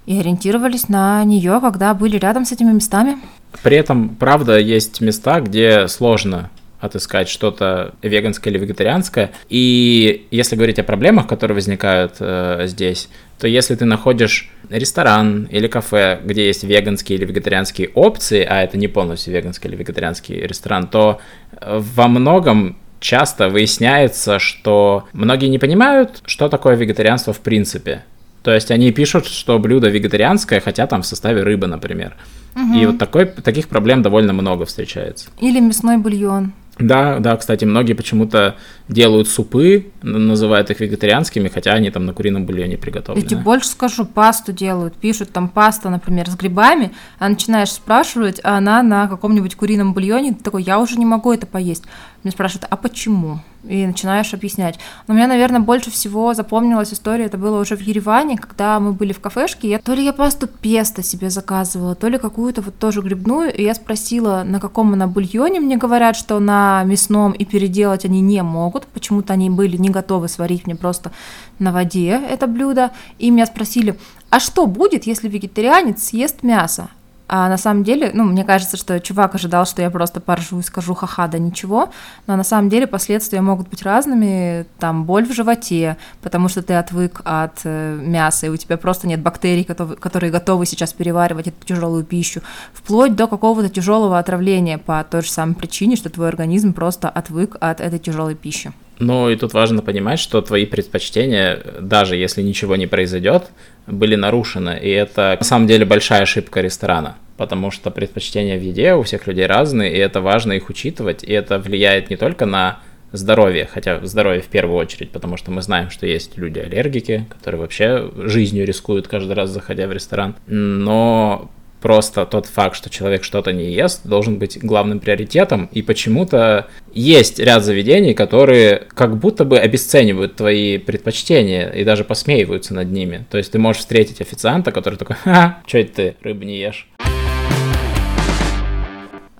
[0.06, 3.18] и ориентировались на нее, когда были рядом с этими местами.
[3.64, 6.48] При этом, правда, есть места, где сложно
[6.80, 9.30] отыскать что-то веганское или вегетарианское.
[9.48, 15.66] И если говорить о проблемах, которые возникают э, здесь, то если ты находишь ресторан или
[15.66, 20.86] кафе, где есть веганские или вегетарианские опции, а это не полностью веганский или вегетарианский ресторан,
[20.86, 21.20] то
[21.52, 28.04] э, во многом часто выясняется, что многие не понимают, что такое вегетарианство в принципе.
[28.42, 32.16] То есть они пишут, что блюдо вегетарианское, хотя там в составе рыбы, например.
[32.54, 32.74] Угу.
[32.74, 35.30] И вот такой, таких проблем довольно много встречается.
[35.40, 36.52] Или мясной бульон.
[36.78, 38.56] Да, да, кстати, многие почему-то
[38.88, 43.24] делают супы, называют их вегетарианскими, хотя они там на курином бульоне приготовлены.
[43.24, 48.40] Я тебе больше скажу, пасту делают, пишут там паста, например, с грибами, а начинаешь спрашивать,
[48.42, 51.84] а она на каком-нибудь курином бульоне, ты такой, я уже не могу это поесть.
[52.24, 53.40] Мне спрашивают, а почему?
[53.62, 54.78] И начинаешь объяснять.
[55.06, 59.12] Но меня, наверное, больше всего запомнилась история, это было уже в Ереване, когда мы были
[59.12, 63.02] в кафешке, я, то ли я пасту песто себе заказывала, то ли какую-то вот тоже
[63.02, 68.04] грибную, и я спросила, на каком она бульоне, мне говорят, что на мясном, и переделать
[68.04, 71.12] они не могут, почему-то они были не готовы сварить мне просто
[71.58, 73.98] на воде это блюдо, и меня спросили,
[74.30, 76.88] а что будет, если вегетарианец съест мясо?
[77.28, 80.62] А на самом деле, ну, мне кажется, что чувак ожидал, что я просто поржу и
[80.62, 81.90] скажу ха-ха, да ничего,
[82.26, 86.72] но на самом деле последствия могут быть разными, там, боль в животе, потому что ты
[86.72, 91.66] отвык от э, мяса, и у тебя просто нет бактерий, которые готовы сейчас переваривать эту
[91.66, 92.40] тяжелую пищу,
[92.72, 97.56] вплоть до какого-то тяжелого отравления по той же самой причине, что твой организм просто отвык
[97.60, 98.72] от этой тяжелой пищи.
[98.98, 103.50] Ну и тут важно понимать, что твои предпочтения, даже если ничего не произойдет,
[103.86, 104.78] были нарушены.
[104.82, 109.26] И это на самом деле большая ошибка ресторана, потому что предпочтения в еде у всех
[109.26, 112.80] людей разные, и это важно их учитывать, и это влияет не только на
[113.12, 118.10] здоровье, хотя здоровье в первую очередь, потому что мы знаем, что есть люди-аллергики, которые вообще
[118.16, 121.50] жизнью рискуют каждый раз, заходя в ресторан, но
[121.80, 125.68] просто тот факт, что человек что-то не ест, должен быть главным приоритетом.
[125.72, 132.74] И почему-то есть ряд заведений, которые как будто бы обесценивают твои предпочтения и даже посмеиваются
[132.74, 133.26] над ними.
[133.30, 136.88] То есть ты можешь встретить официанта, который такой, ха, что это ты рыбу не ешь?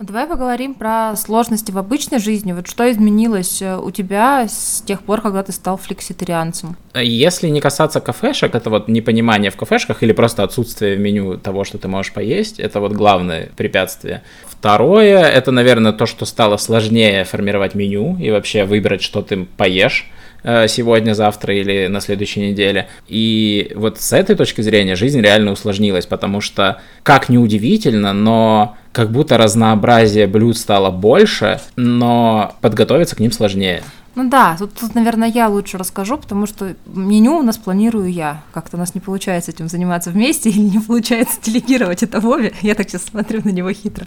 [0.01, 2.53] Давай поговорим про сложности в обычной жизни.
[2.53, 6.77] Вот что изменилось э, у тебя с тех пор, когда ты стал флекситарианцем?
[6.95, 11.65] Если не касаться кафешек, это вот непонимание в кафешках или просто отсутствие в меню того,
[11.65, 14.23] что ты можешь поесть, это вот главное препятствие.
[14.47, 20.09] Второе, это, наверное, то, что стало сложнее формировать меню и вообще выбрать, что ты поешь
[20.43, 22.89] сегодня, завтра или на следующей неделе.
[23.09, 28.77] И вот с этой точки зрения жизнь реально усложнилась, потому что, как ни удивительно, но
[28.93, 33.83] как будто разнообразие блюд стало больше, но подготовиться к ним сложнее.
[34.15, 38.43] Ну да, тут, тут, наверное, я лучше расскажу, потому что меню у нас планирую я.
[38.53, 42.53] Как-то у нас не получается этим заниматься вместе или не получается делегировать это Вове.
[42.63, 44.07] Я так сейчас смотрю на него хитро.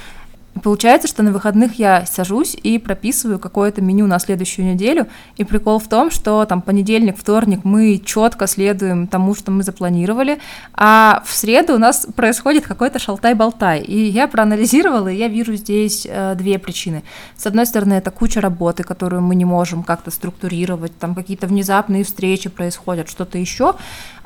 [0.64, 5.08] Получается, что на выходных я сажусь и прописываю какое-то меню на следующую неделю.
[5.38, 10.40] И прикол в том, что там понедельник, вторник мы четко следуем тому, что мы запланировали,
[10.74, 13.80] а в среду у нас происходит какой-то шалтай-болтай.
[13.80, 17.04] И я проанализировала, и я вижу здесь э, две причины.
[17.38, 22.04] С одной стороны, это куча работы, которую мы не можем как-то структурировать, там какие-то внезапные
[22.04, 23.76] встречи происходят, что-то еще.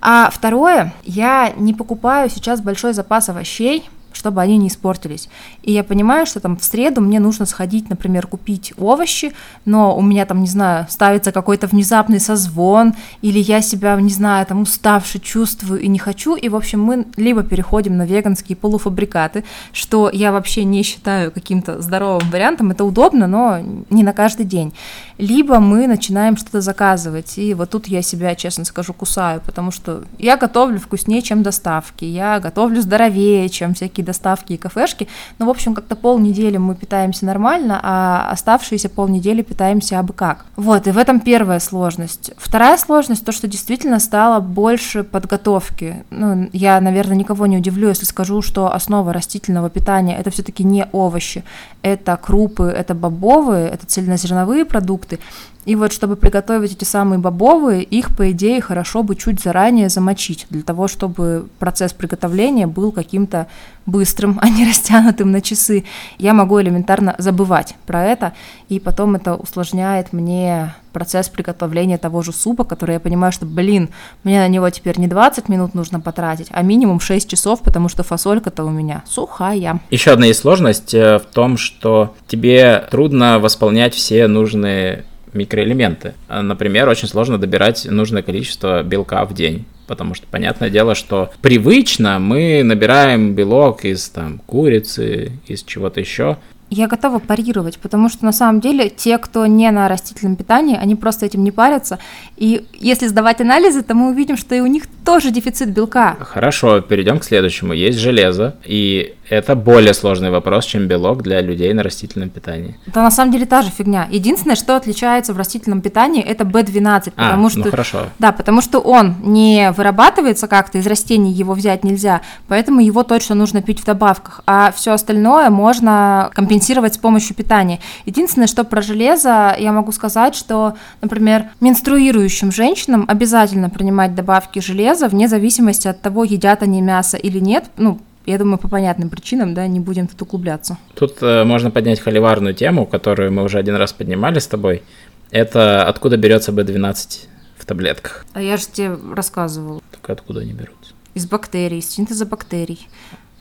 [0.01, 5.29] А второе, я не покупаю сейчас большой запас овощей, чтобы они не испортились.
[5.61, 9.33] И я понимаю, что там в среду мне нужно сходить, например, купить овощи,
[9.65, 14.45] но у меня там, не знаю, ставится какой-то внезапный созвон, или я себя, не знаю,
[14.45, 19.43] там уставший чувствую и не хочу, и, в общем, мы либо переходим на веганские полуфабрикаты,
[19.73, 24.73] что я вообще не считаю каким-то здоровым вариантом, это удобно, но не на каждый день,
[25.17, 30.03] либо мы начинаем что-то заказывать, и вот тут я себя, честно скажу, кусаю, потому что
[30.17, 34.14] я готовлю вкуснее, чем доставки, я готовлю здоровее, чем всякие доставки
[34.53, 35.07] и кафешки.
[35.39, 40.45] Но, в общем, как-то полнедели мы питаемся нормально, а оставшиеся полнедели питаемся абы как.
[40.55, 42.31] Вот, и в этом первая сложность.
[42.37, 46.03] Вторая сложность, то, что действительно стало больше подготовки.
[46.09, 50.87] Ну, я, наверное, никого не удивлю, если скажу, что основа растительного питания это все-таки не
[50.91, 51.43] овощи,
[51.81, 55.19] это крупы, это бобовые, это цельнозерновые продукты.
[55.65, 60.45] И вот чтобы приготовить эти самые бобовые, их, по идее, хорошо бы чуть заранее замочить,
[60.49, 63.47] для того, чтобы процесс приготовления был каким-то
[63.85, 65.85] быстрым, а не растянутым на часы.
[66.17, 68.33] Я могу элементарно забывать про это,
[68.69, 73.89] и потом это усложняет мне процесс приготовления того же супа, который я понимаю, что, блин,
[74.23, 78.03] мне на него теперь не 20 минут нужно потратить, а минимум 6 часов, потому что
[78.03, 79.81] фасолька-то у меня сухая.
[79.89, 85.03] Еще одна есть сложность э, в том, что тебе трудно восполнять все нужные
[85.35, 86.13] микроэлементы.
[86.27, 89.65] А, например, очень сложно добирать нужное количество белка в день.
[89.87, 96.37] Потому что понятное дело, что привычно мы набираем белок из там курицы, из чего-то еще,
[96.71, 100.95] я готова парировать, потому что на самом деле те, кто не на растительном питании, они
[100.95, 101.99] просто этим не парятся.
[102.37, 106.17] И если сдавать анализы, то мы увидим, что и у них тоже дефицит белка.
[106.19, 107.73] Хорошо, перейдем к следующему.
[107.73, 112.77] Есть железо, и это более сложный вопрос, чем белок для людей на растительном питании.
[112.85, 114.07] Это на самом деле та же фигня.
[114.11, 118.05] Единственное, что отличается в растительном питании, это B12, а, потому ну что хорошо.
[118.19, 123.35] да, потому что он не вырабатывается как-то из растений, его взять нельзя, поэтому его точно
[123.35, 127.79] нужно пить в добавках, а все остальное можно компенсировать с помощью питания.
[128.05, 134.94] Единственное, что про железо я могу сказать, что, например, менструирующим женщинам обязательно принимать добавки железа
[135.03, 137.65] вне зависимости от того, едят они мясо или нет.
[137.77, 140.77] Ну, я думаю, по понятным причинам, да, не будем тут углубляться.
[140.95, 144.83] Тут э, можно поднять холиварную тему, которую мы уже один раз поднимали с тобой.
[145.31, 147.27] Это откуда берется B12
[147.57, 148.25] в таблетках?
[148.33, 149.81] А я же тебе рассказывал.
[149.91, 150.93] Так откуда они берутся?
[151.13, 152.87] Из бактерий, из синтеза бактерий.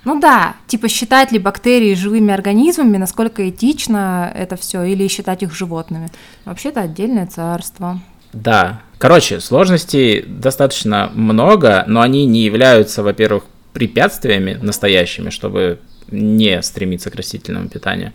[0.05, 5.55] Ну да, типа считать ли бактерии живыми организмами, насколько этично это все, или считать их
[5.55, 6.11] животными.
[6.45, 8.01] Вообще это отдельное царство.
[8.33, 8.83] Да.
[9.05, 15.79] Короче, сложностей достаточно много, но они не являются, во-первых, препятствиями настоящими, чтобы
[16.11, 18.15] не стремиться к растительному питанию.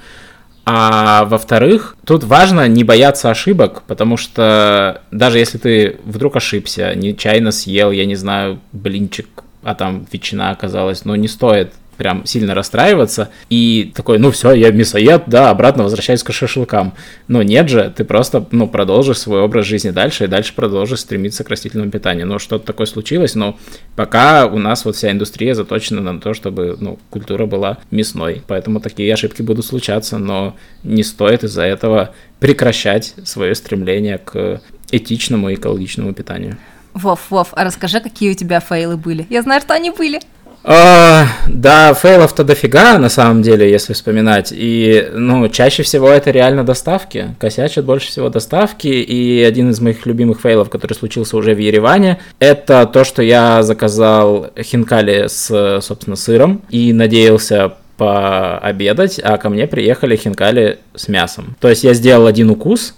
[0.65, 7.51] А во-вторых, тут важно не бояться ошибок, потому что даже если ты вдруг ошибся, нечаянно
[7.51, 9.27] съел, я не знаю, блинчик,
[9.61, 14.71] а там ветчина оказалась, но не стоит прям сильно расстраиваться и такой, ну все, я
[14.71, 16.93] мясоед, да, обратно возвращаюсь к шашлыкам.
[17.27, 21.43] Но нет же, ты просто, ну, продолжишь свой образ жизни дальше и дальше продолжишь стремиться
[21.43, 22.25] к растительному питанию.
[22.25, 23.59] Но что-то такое случилось, но
[23.97, 28.41] пока у нас вот вся индустрия заточена на то, чтобы, ну, культура была мясной.
[28.47, 35.49] Поэтому такие ошибки будут случаться, но не стоит из-за этого прекращать свое стремление к этичному
[35.49, 36.57] и экологичному питанию.
[36.93, 39.27] Вов, Вов, а расскажи, какие у тебя фейлы были?
[39.29, 40.19] Я знаю, что они были.
[40.63, 44.53] А, да, фейлов-то дофига, на самом деле, если вспоминать.
[44.55, 47.35] И, ну, чаще всего это реально доставки.
[47.39, 48.87] Косячат больше всего доставки.
[48.87, 53.63] И один из моих любимых фейлов, который случился уже в Ереване, это то, что я
[53.63, 61.57] заказал хинкали с, собственно, сыром и надеялся пообедать, а ко мне приехали хинкали с мясом.
[61.59, 62.95] То есть я сделал один укус,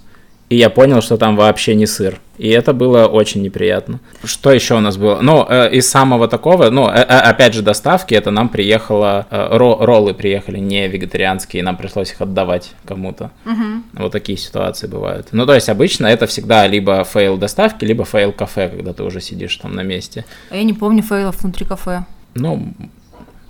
[0.52, 2.20] и я понял, что там вообще не сыр.
[2.38, 4.02] И это было очень неприятно.
[4.26, 5.22] Что еще у нас было?
[5.22, 9.58] Ну, э, из самого такого, ну, э, э, опять же, доставки, это нам приехало, э,
[9.58, 13.32] ро роллы приехали не вегетарианские, нам пришлось их отдавать кому-то.
[13.46, 14.04] Угу.
[14.04, 15.30] Вот такие ситуации бывают.
[15.32, 19.22] Ну, то есть обычно это всегда либо fail доставки, либо fail кафе, когда ты уже
[19.22, 20.26] сидишь там на месте.
[20.50, 22.04] А я не помню фейлов внутри кафе.
[22.36, 22.74] Ну,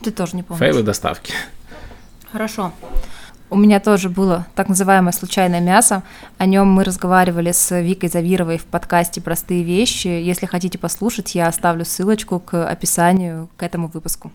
[0.04, 0.60] Ты тоже не помнишь.
[0.60, 1.34] фейлы доставки.
[2.32, 2.72] Хорошо.
[3.54, 6.04] У меня тоже было так называемое случайное мясо.
[6.38, 10.08] О нем мы разговаривали с Викой Завировой в подкасте «Простые вещи».
[10.08, 14.32] Если хотите послушать, я оставлю ссылочку к описанию к этому выпуску.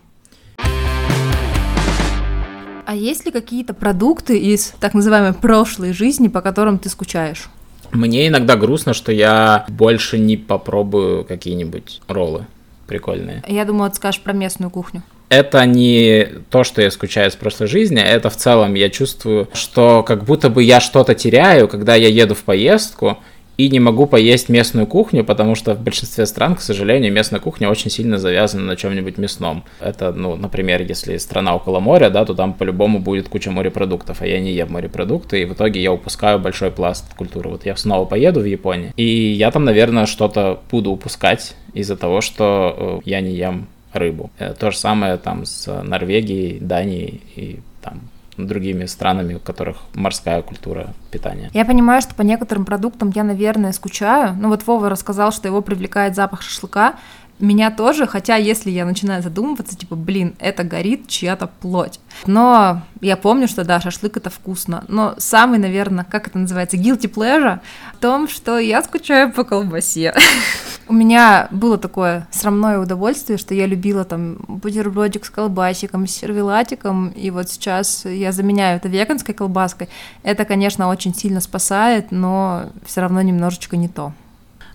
[2.85, 7.49] А есть ли какие-то продукты из так называемой прошлой жизни, по которым ты скучаешь?
[7.91, 12.45] Мне иногда грустно, что я больше не попробую какие-нибудь роллы
[12.85, 13.43] прикольные.
[13.47, 15.01] Я думала, ты скажешь про местную кухню.
[15.29, 20.03] Это не то, что я скучаю с прошлой жизни, это в целом я чувствую, что
[20.03, 23.17] как будто бы я что-то теряю, когда я еду в поездку
[23.57, 27.69] и не могу поесть местную кухню, потому что в большинстве стран, к сожалению, местная кухня
[27.69, 29.63] очень сильно завязана на чем-нибудь мясном.
[29.79, 34.27] Это, ну, например, если страна около моря, да, то там по-любому будет куча морепродуктов, а
[34.27, 37.49] я не ем морепродукты, и в итоге я упускаю большой пласт культуры.
[37.49, 42.21] Вот я снова поеду в Японию, и я там, наверное, что-то буду упускать из-за того,
[42.21, 44.29] что э, я не ем рыбу.
[44.39, 48.01] Э, То же самое там с Норвегией, Данией и там
[48.37, 51.49] другими странами, у которых морская культура питания.
[51.53, 54.35] Я понимаю, что по некоторым продуктам я, наверное, скучаю.
[54.39, 56.95] Ну вот Вова рассказал, что его привлекает запах шашлыка.
[57.39, 61.99] Меня тоже, хотя если я начинаю задумываться, типа, блин, это горит чья-то плоть.
[62.25, 64.83] Но я помню, что да, шашлык это вкусно.
[64.87, 67.59] Но самый, наверное, как это называется, guilty pleasure
[67.93, 70.15] в том, что я скучаю по колбасе.
[70.87, 77.09] У меня было такое срамное удовольствие, что я любила там бутербродик с колбасиком, с сервелатиком,
[77.09, 79.89] и вот сейчас я заменяю это веганской колбаской.
[80.23, 84.13] Это, конечно, очень сильно спасает, но все равно немножечко не то.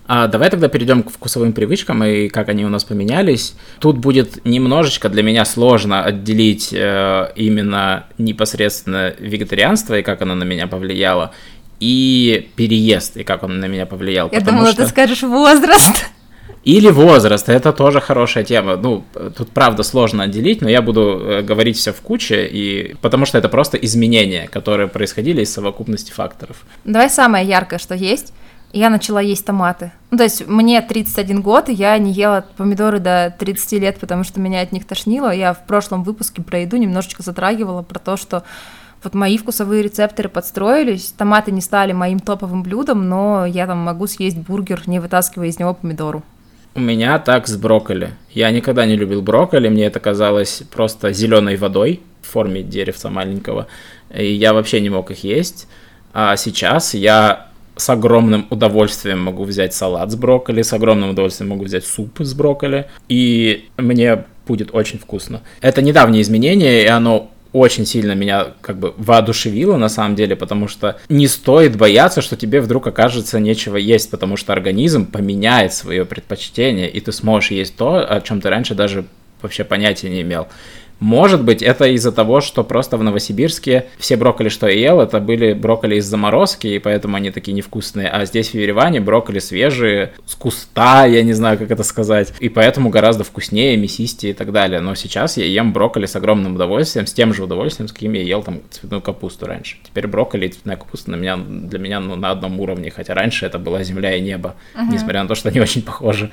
[0.06, 3.54] А давай тогда перейдем к вкусовым привычкам и как они у нас поменялись.
[3.78, 10.44] Тут будет немножечко для меня сложно отделить э, именно непосредственно вегетарианство и как оно на
[10.44, 11.32] меня повлияло,
[11.78, 14.28] и переезд и как он на меня повлиял.
[14.32, 16.06] Я думала, что- ты скажешь возраст.
[16.64, 18.76] Или возраст, это тоже хорошая тема.
[18.76, 19.04] Ну,
[19.36, 22.94] тут правда сложно отделить, но я буду э, говорить все в куче, и...
[23.00, 26.58] потому что это просто изменения, которые происходили из совокупности факторов.
[26.84, 28.32] Давай самое яркое, что есть.
[28.72, 29.92] Я начала есть томаты.
[30.10, 34.24] Ну, то есть мне 31 год, и я не ела помидоры до 30 лет, потому
[34.24, 35.30] что меня от них тошнило.
[35.30, 38.44] Я в прошлом выпуске про еду немножечко затрагивала про то, что
[39.02, 44.06] вот мои вкусовые рецепторы подстроились, томаты не стали моим топовым блюдом, но я там могу
[44.06, 46.22] съесть бургер, не вытаскивая из него помидору.
[46.74, 48.14] У меня так с брокколи.
[48.30, 53.66] Я никогда не любил брокколи, мне это казалось просто зеленой водой в форме деревца маленького,
[54.14, 55.68] и я вообще не мог их есть.
[56.14, 61.64] А сейчас я с огромным удовольствием могу взять салат с брокколи, с огромным удовольствием могу
[61.64, 65.42] взять суп с брокколи, и мне будет очень вкусно.
[65.60, 70.68] Это недавнее изменение, и оно очень сильно меня как бы воодушевило на самом деле, потому
[70.68, 76.04] что не стоит бояться, что тебе вдруг окажется нечего есть, потому что организм поменяет свое
[76.04, 79.04] предпочтение, и ты сможешь есть то, о чем ты раньше даже
[79.42, 80.48] вообще понятия не имел.
[81.02, 85.18] Может быть, это из-за того, что просто в Новосибирске все брокколи, что я ел, это
[85.18, 88.06] были брокколи из заморозки, и поэтому они такие невкусные.
[88.06, 92.32] А здесь в Ереване брокколи свежие, с куста, я не знаю, как это сказать.
[92.38, 94.78] И поэтому гораздо вкуснее, мясистее и так далее.
[94.78, 98.22] Но сейчас я ем брокколи с огромным удовольствием, с тем же удовольствием, с каким я
[98.22, 99.78] ел там цветную капусту раньше.
[99.82, 103.44] Теперь брокколи и цветная капуста на меня, для меня ну, на одном уровне, хотя раньше
[103.44, 104.54] это была земля и небо,
[104.88, 106.30] несмотря на то, что они очень похожи.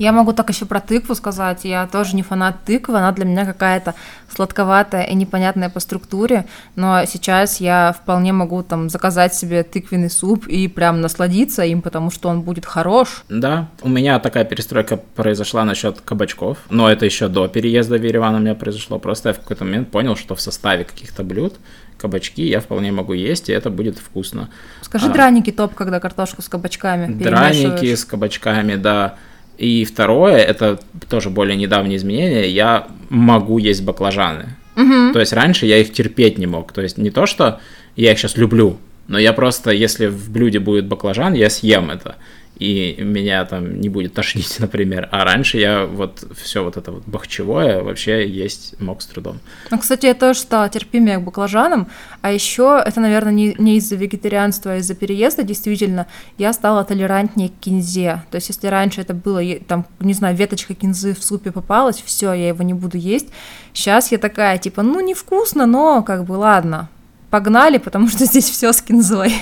[0.00, 1.64] Я могу так еще про тыкву сказать.
[1.64, 3.94] Я тоже не фанат тыквы, она для меня какая-то
[4.34, 10.46] сладковатая и непонятная по структуре, но сейчас я вполне могу там заказать себе тыквенный суп
[10.46, 13.24] и прям насладиться им, потому что он будет хорош.
[13.28, 18.36] Да, у меня такая перестройка произошла насчет кабачков, но это еще до переезда в Ереван
[18.36, 18.98] у меня произошло.
[18.98, 21.56] Просто я в какой-то момент понял, что в составе каких-то блюд
[21.98, 24.48] кабачки я вполне могу есть, и это будет вкусно.
[24.80, 25.12] Скажи А.
[25.12, 29.16] драники топ, когда картошку с кабачками Драники с кабачками, да.
[29.60, 30.80] И второе, это
[31.10, 34.56] тоже более недавнее изменение, я могу есть баклажаны.
[34.74, 35.12] Мгм.
[35.12, 36.72] То есть раньше я их терпеть не мог.
[36.72, 37.60] То есть не то, что
[37.94, 42.16] я их сейчас люблю, Но я просто, если в блюде будет баклажан, я съем это
[42.60, 45.08] и меня там не будет тошнить, например.
[45.10, 49.40] А раньше я вот все вот это вот бахчевое вообще есть мог с трудом.
[49.70, 51.88] Ну, кстати, я тоже стала терпимее к баклажанам,
[52.20, 57.48] а еще это, наверное, не, не из-за вегетарианства, а из-за переезда, действительно, я стала толерантнее
[57.48, 58.22] к кинзе.
[58.30, 62.34] То есть, если раньше это было, там, не знаю, веточка кинзы в супе попалась, все,
[62.34, 63.28] я его не буду есть.
[63.72, 66.90] Сейчас я такая, типа, ну, невкусно, но как бы ладно,
[67.30, 69.32] погнали, потому что здесь все с кинзой.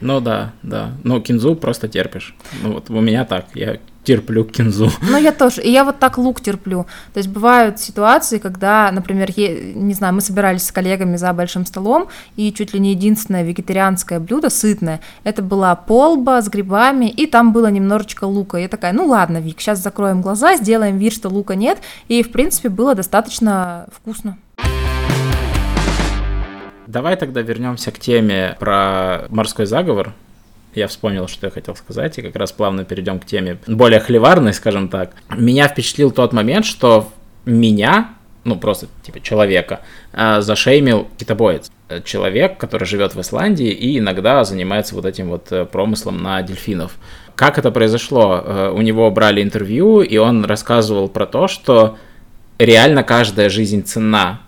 [0.00, 0.92] Ну да, да.
[1.04, 2.34] Но кинзу просто терпишь.
[2.62, 4.90] Ну вот у меня так, я терплю кинзу.
[5.02, 6.86] Ну я тоже, и я вот так лук терплю.
[7.12, 11.66] То есть бывают ситуации, когда, например, я, не знаю, мы собирались с коллегами за большим
[11.66, 17.26] столом, и чуть ли не единственное вегетарианское блюдо, сытное, это была полба с грибами, и
[17.26, 18.56] там было немножечко лука.
[18.56, 22.32] Я такая, ну ладно, Вик, сейчас закроем глаза, сделаем вид, что лука нет, и в
[22.32, 24.38] принципе было достаточно вкусно.
[26.90, 30.12] Давай тогда вернемся к теме про морской заговор.
[30.74, 34.52] Я вспомнил, что я хотел сказать, и как раз плавно перейдем к теме более хлеварной,
[34.52, 35.12] скажем так.
[35.36, 37.08] Меня впечатлил тот момент, что
[37.44, 39.82] меня, ну просто типа человека,
[40.12, 41.70] э, зашеймил китобоец.
[42.04, 46.96] Человек, который живет в Исландии и иногда занимается вот этим вот э, промыслом на дельфинов.
[47.36, 48.42] Как это произошло?
[48.44, 51.98] Э, у него брали интервью, и он рассказывал про то, что
[52.58, 54.40] реально каждая жизнь ценна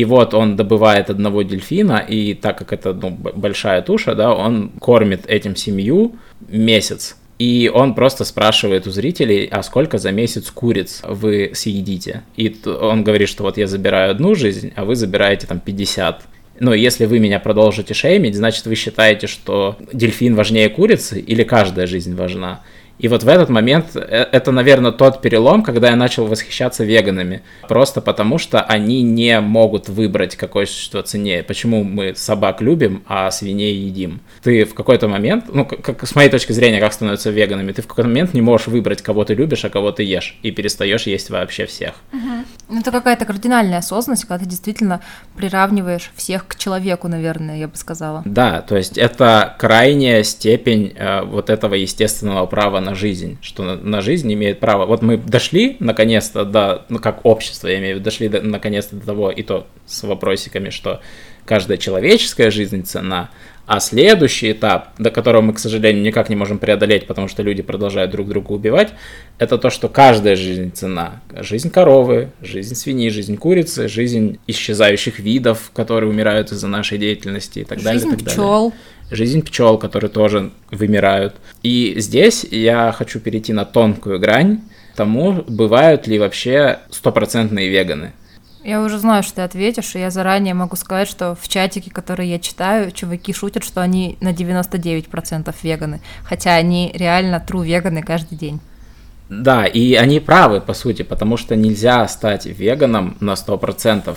[0.00, 4.70] и вот он добывает одного дельфина, и так как это ну, большая туша, да, он
[4.80, 6.16] кормит этим семью
[6.48, 7.16] месяц.
[7.38, 12.22] И он просто спрашивает у зрителей, а сколько за месяц куриц вы съедите?
[12.38, 16.22] И он говорит, что вот я забираю одну жизнь, а вы забираете там 50.
[16.60, 21.86] Но если вы меня продолжите шеймить, значит вы считаете, что дельфин важнее курицы или каждая
[21.86, 22.62] жизнь важна?
[23.00, 27.42] И вот в этот момент, э, это, наверное, тот перелом, когда я начал восхищаться веганами.
[27.66, 31.42] Просто потому, что они не могут выбрать, какое существо ценнее.
[31.42, 34.20] Почему мы собак любим, а свиней едим?
[34.42, 37.86] Ты в какой-то момент, ну, как, с моей точки зрения, как становятся веганами, ты в
[37.86, 40.38] какой-то момент не можешь выбрать, кого ты любишь, а кого ты ешь.
[40.42, 41.94] И перестаешь есть вообще всех.
[42.12, 42.78] Угу.
[42.80, 45.00] Это какая-то кардинальная осознанность, когда ты действительно
[45.36, 48.22] приравниваешь всех к человеку, наверное, я бы сказала.
[48.26, 53.62] Да, то есть это крайняя степень э, вот этого естественного права на на жизнь, что
[53.62, 54.84] на, на жизнь имеет право.
[54.84, 58.96] Вот мы дошли наконец-то до, ну как общество, я имею в виду, дошли до, наконец-то
[58.96, 61.00] до того, и то с вопросиками, что
[61.44, 63.30] каждая человеческая жизнь цена,
[63.66, 67.62] а следующий этап, до которого мы, к сожалению, никак не можем преодолеть, потому что люди
[67.62, 68.92] продолжают друг друга убивать,
[69.38, 71.20] это то, что каждая жизнь цена.
[71.32, 77.64] Жизнь коровы, жизнь свиньи, жизнь курицы, жизнь исчезающих видов, которые умирают из-за нашей деятельности и
[77.64, 78.00] так жизнь далее.
[78.00, 78.70] Жизнь пчел.
[78.70, 78.74] Далее
[79.10, 81.36] жизнь пчел, которые тоже вымирают.
[81.62, 84.60] И здесь я хочу перейти на тонкую грань
[84.96, 88.12] тому, бывают ли вообще стопроцентные веганы.
[88.62, 92.28] Я уже знаю, что ты ответишь, и я заранее могу сказать, что в чатике, который
[92.28, 98.36] я читаю, чуваки шутят, что они на 99% веганы, хотя они реально true веганы каждый
[98.36, 98.60] день.
[99.30, 104.16] Да, и они правы, по сути, потому что нельзя стать веганом на 100%.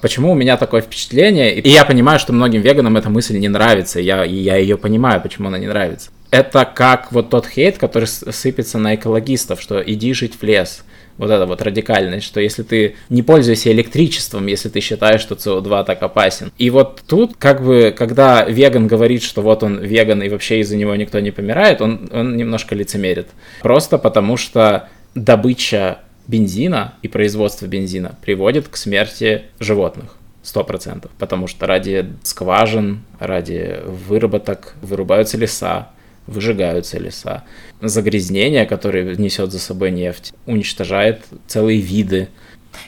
[0.00, 1.58] Почему у меня такое впечатление?
[1.58, 4.00] И я понимаю, что многим веганам эта мысль не нравится.
[4.00, 6.10] Я, я ее понимаю, почему она не нравится.
[6.30, 10.82] Это как вот тот хейт, который сыпется на экологистов, что иди жить в лес.
[11.18, 15.84] Вот это вот радикальность, что если ты не пользуешься электричеством, если ты считаешь, что СО2
[15.84, 16.52] так опасен.
[16.58, 20.76] И вот тут, как бы, когда веган говорит, что вот он веган и вообще из-за
[20.76, 23.28] него никто не помирает, он, он немножко лицемерит.
[23.62, 30.16] Просто потому что добыча бензина и производство бензина приводит к смерти животных.
[30.42, 31.10] Сто процентов.
[31.18, 35.88] Потому что ради скважин, ради выработок вырубаются леса,
[36.26, 37.42] выжигаются леса.
[37.80, 42.28] Загрязнение, которое несет за собой нефть, уничтожает целые виды.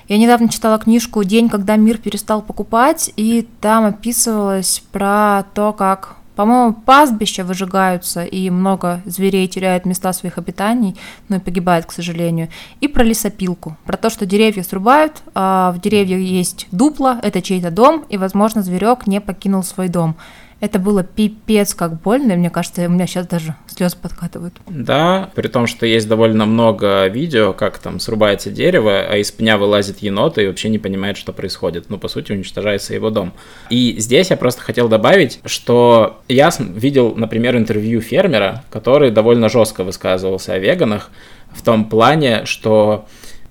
[0.06, 6.17] Я недавно читала книжку «День, когда мир перестал покупать», и там описывалось про то, как
[6.38, 10.94] по-моему, пастбища выжигаются, и много зверей теряют места своих обитаний,
[11.28, 12.48] но и погибают, к сожалению.
[12.80, 17.72] И про лесопилку, про то, что деревья срубают, а в деревьях есть дупло, это чей-то
[17.72, 20.14] дом, и, возможно, зверек не покинул свой дом.
[20.60, 24.54] Это было пипец как больно, и мне кажется, у меня сейчас даже слезы подкатывают.
[24.66, 29.56] Да, при том, что есть довольно много видео, как там срубается дерево, а из пня
[29.56, 31.90] вылазит енот и вообще не понимает, что происходит.
[31.90, 33.32] Ну, по сути, уничтожается его дом.
[33.70, 39.84] И здесь я просто хотел добавить, что я видел, например, интервью фермера, который довольно жестко
[39.84, 41.10] высказывался о веганах,
[41.52, 43.06] в том плане, что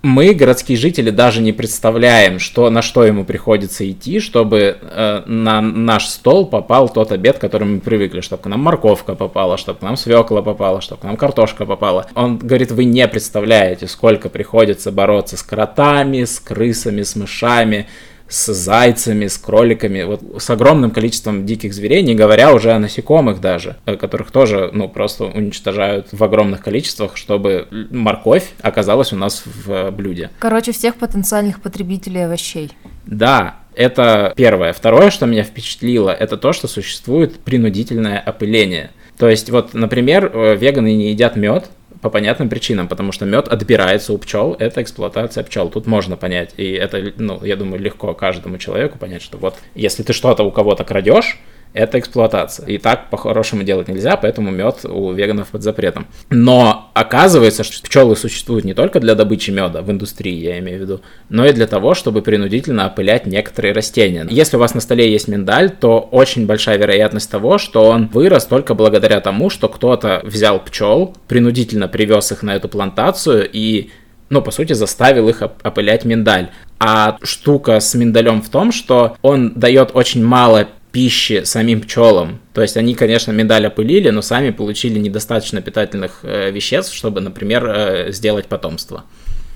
[0.08, 5.62] мы, городские жители, даже не представляем, что, на что ему приходится идти, чтобы э, на
[5.62, 9.80] наш стол попал тот обед, к которому мы привыкли, чтобы к нам морковка попала, чтобы
[9.80, 12.08] к нам свекла попала, чтобы к нам картошка попала.
[12.16, 17.88] Он говорит, вы не представляете, сколько приходится бороться с кротами, с крысами, с мышами,
[18.30, 23.40] с зайцами, с кроликами, вот с огромным количеством диких зверей, не говоря уже о насекомых
[23.40, 29.44] даже, э, которых тоже, ну, просто уничтожают в огромных количествах, чтобы морковь оказалась у нас
[29.46, 30.30] в блюде.
[30.40, 32.72] Короче, всех потенциальных потребителей овощей.
[33.06, 34.74] Да, это первое.
[34.74, 38.92] Второе, что меня впечатлило, это то, что существует принудительное опыление.
[39.18, 41.70] То есть, вот, например, э, веганы не едят мед,
[42.02, 45.70] по понятным причинам, потому что мед отбирается у пчел, это эксплуатация пчел.
[45.70, 50.04] Тут можно понять, и это, ну, я думаю, легко каждому человеку понять, что вот если
[50.04, 51.40] ты что-то у кого-то крадешь,
[51.74, 52.66] это эксплуатация.
[52.68, 56.08] И так по-хорошему делать нельзя, поэтому мед у веганов под запретом.
[56.30, 60.82] Но оказывается, что пчелы существуют не только для добычи меда в индустрии, я имею в
[60.82, 64.26] виду, но и для того, чтобы принудительно опылять некоторые растения.
[64.30, 68.46] Если у вас на столе есть миндаль, то очень большая вероятность того, что он вырос
[68.46, 73.92] только благодаря тому, что кто-то взял пчел, принудительно привез их на эту плантацию и
[74.30, 76.50] ну, по сути, заставил их опылять миндаль.
[76.80, 80.68] А штука с миндалем в том, что он дает очень мало
[80.98, 82.40] пищи самим пчелам.
[82.54, 87.66] То есть они, конечно, медаль опылили, но сами получили недостаточно питательных э, веществ, чтобы, например,
[87.68, 89.04] э, сделать потомство.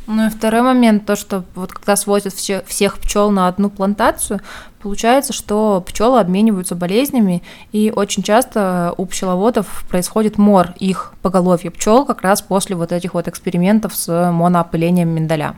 [0.06, 4.40] Ну и второй момент, то, что вот когда свозят все, всех пчел на одну плантацию,
[4.84, 12.06] получается, что пчелы обмениваются болезнями, и очень часто у пчеловодов происходит мор их поголовья пчел
[12.06, 15.56] как раз после вот этих вот экспериментов с моноопылением миндаля.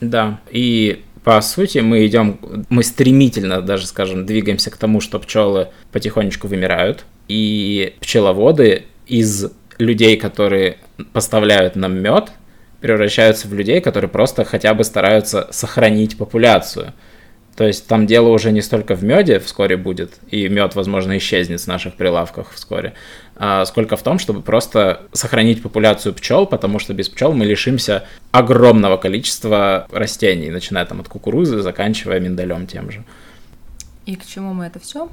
[0.00, 5.68] Да, и по сути, мы идем, мы стремительно даже, скажем, двигаемся к тому, что пчелы
[5.92, 10.78] потихонечку вымирают, и пчеловоды из людей, которые
[11.12, 12.32] поставляют нам мед,
[12.80, 16.94] превращаются в людей, которые просто хотя бы стараются сохранить популяцию.
[17.60, 21.60] То есть там дело уже не столько в меде вскоре будет, и мед, возможно, исчезнет
[21.60, 22.94] с наших прилавков вскоре,
[23.36, 28.06] а сколько в том, чтобы просто сохранить популяцию пчел, потому что без пчел мы лишимся
[28.30, 33.04] огромного количества растений, начиная там от кукурузы, заканчивая миндалем тем же.
[34.06, 35.10] И к чему мы это все?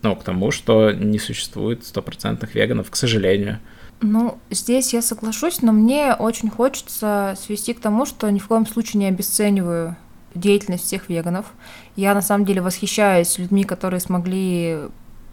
[0.00, 3.58] Ну, к тому, что не существует стопроцентных веганов, к сожалению.
[4.00, 8.66] Ну, здесь я соглашусь, но мне очень хочется свести к тому, что ни в коем
[8.66, 9.96] случае не обесцениваю
[10.34, 11.46] деятельность всех веганов.
[11.96, 14.78] Я на самом деле восхищаюсь людьми, которые смогли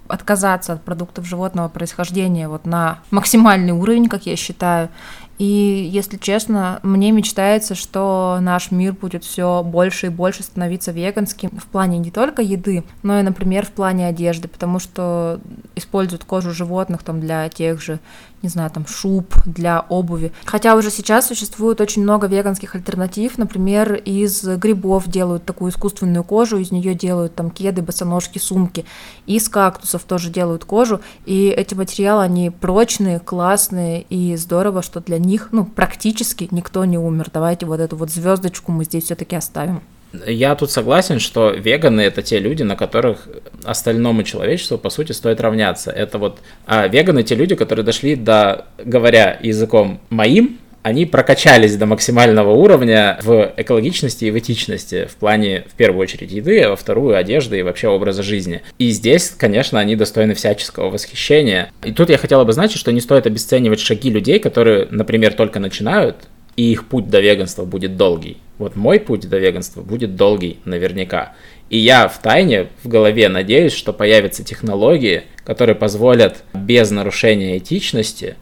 [0.07, 4.89] отказаться от продуктов животного происхождения вот на максимальный уровень, как я считаю.
[5.37, 11.51] И, если честно, мне мечтается, что наш мир будет все больше и больше становиться веганским
[11.51, 15.39] в плане не только еды, но и, например, в плане одежды, потому что
[15.77, 17.99] используют кожу животных там для тех же
[18.41, 20.31] не знаю, там, шуб для обуви.
[20.45, 23.37] Хотя уже сейчас существует очень много веганских альтернатив.
[23.37, 28.85] Например, из грибов делают такую искусственную кожу, из нее делают там кеды, босоножки, сумки.
[29.25, 31.01] Из кактусов тоже делают кожу.
[31.25, 36.97] И эти материалы, они прочные, классные, и здорово, что для них, ну, практически никто не
[36.97, 37.29] умер.
[37.33, 39.81] Давайте вот эту вот звездочку мы здесь все-таки оставим.
[40.25, 43.27] Я тут согласен, что веганы это те люди, на которых
[43.63, 45.91] остальному человечеству, по сути, стоит равняться.
[45.91, 51.85] Это вот а веганы те люди, которые дошли до, говоря языком моим, они прокачались до
[51.85, 56.75] максимального уровня в экологичности и в этичности в плане, в первую очередь, еды, а во
[56.77, 58.61] вторую одежды и вообще образа жизни.
[58.79, 61.73] И здесь, конечно, они достойны всяческого восхищения.
[61.83, 65.59] И тут я хотел бы значить, что не стоит обесценивать шаги людей, которые, например, только
[65.59, 66.15] начинают,
[66.57, 68.37] и их путь до веганства будет долгий.
[68.57, 71.35] Вот мой путь до веганства будет долгий, наверняка.
[71.69, 78.35] И я в тайне, в голове надеюсь, что появятся технологии, которые позволят без нарушения этичности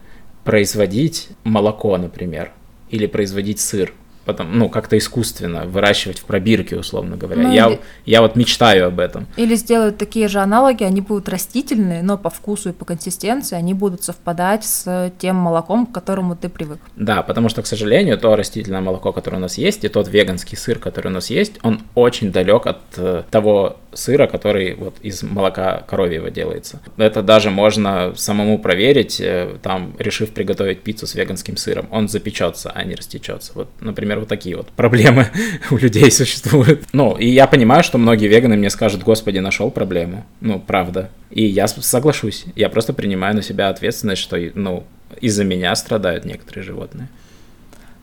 [0.44, 2.52] производить молоко, например,
[2.90, 3.92] или производить сыр
[4.26, 7.44] потом, ну, как-то искусственно выращивать в пробирке, условно говоря.
[7.44, 7.80] Ну, я, или...
[8.06, 9.28] я вот мечтаю об этом.
[9.38, 13.74] Или сделают такие же аналоги, они будут растительные, но по вкусу и по консистенции они
[13.74, 16.80] будут совпадать с тем молоком, к которому ты привык.
[16.96, 20.58] Да, потому что, к сожалению, то растительное молоко, которое у нас есть, и тот веганский
[20.58, 25.24] сыр, который у нас есть, он очень далек от э, того сыра, который вот из
[25.24, 26.80] молока коровьего делается.
[26.98, 31.88] Это даже можно самому проверить, э, там, решив приготовить пиццу с веганским сыром.
[31.92, 33.52] Он запечется, а не растечется.
[33.56, 35.28] Вот, например, вот такие вот проблемы
[35.72, 36.84] у людей существуют.
[36.94, 40.26] Ну, и я понимаю, что многие веганы мне скажут, господи, нашел проблему.
[40.42, 41.10] Ну, правда.
[41.32, 42.46] И я соглашусь.
[42.56, 44.84] Я просто принимаю на себя ответственность, что, ну,
[45.22, 47.08] из-за меня страдают некоторые животные.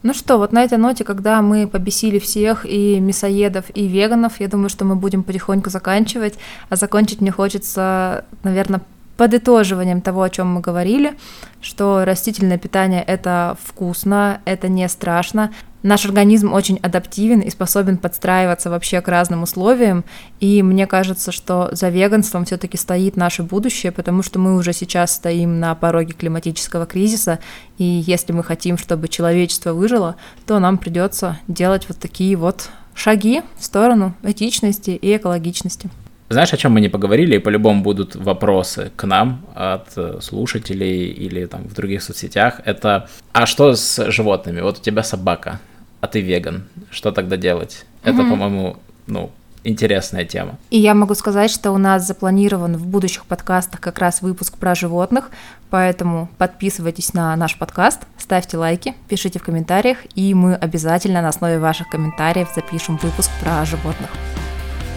[0.03, 4.49] Ну что, вот на этой ноте, когда мы побесили всех и мясоедов, и веганов, я
[4.49, 6.35] думаю, что мы будем потихоньку заканчивать.
[6.69, 8.81] А закончить мне хочется, наверное,
[9.23, 11.17] подытоживанием того, о чем мы говорили,
[11.61, 15.53] что растительное питание это вкусно, это не страшно,
[15.85, 20.05] Наш организм очень адаптивен и способен подстраиваться вообще к разным условиям,
[20.39, 25.13] и мне кажется, что за веганством все-таки стоит наше будущее, потому что мы уже сейчас
[25.13, 27.41] стоим на пороге климатического кризиса,
[27.79, 30.15] и если мы хотим, чтобы человечество выжило,
[30.47, 35.91] то нам придется делать вот такие вот шаги в сторону этичности и экологичности.
[36.33, 41.09] Знаешь, о чем мы не поговорили, и по-любому будут вопросы к нам от э, слушателей
[41.09, 42.61] или там в других соцсетях.
[42.65, 44.63] Это, а что с животными?
[44.63, 45.61] Вот у тебя собака,
[46.01, 46.65] а ты веган.
[46.91, 47.85] Что тогда делать?
[48.03, 49.31] Это, по-моему, ну,
[49.63, 50.59] интересная тема.
[50.71, 54.75] И я могу сказать, что у нас запланирован в будущих подкастах как раз выпуск про
[54.75, 55.31] животных,
[55.69, 61.59] поэтому подписывайтесь на наш подкаст, ставьте лайки, пишите в комментариях, и мы обязательно на основе
[61.59, 64.09] ваших комментариев запишем выпуск про животных.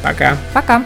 [0.05, 0.37] Пока.
[0.53, 0.83] Пока.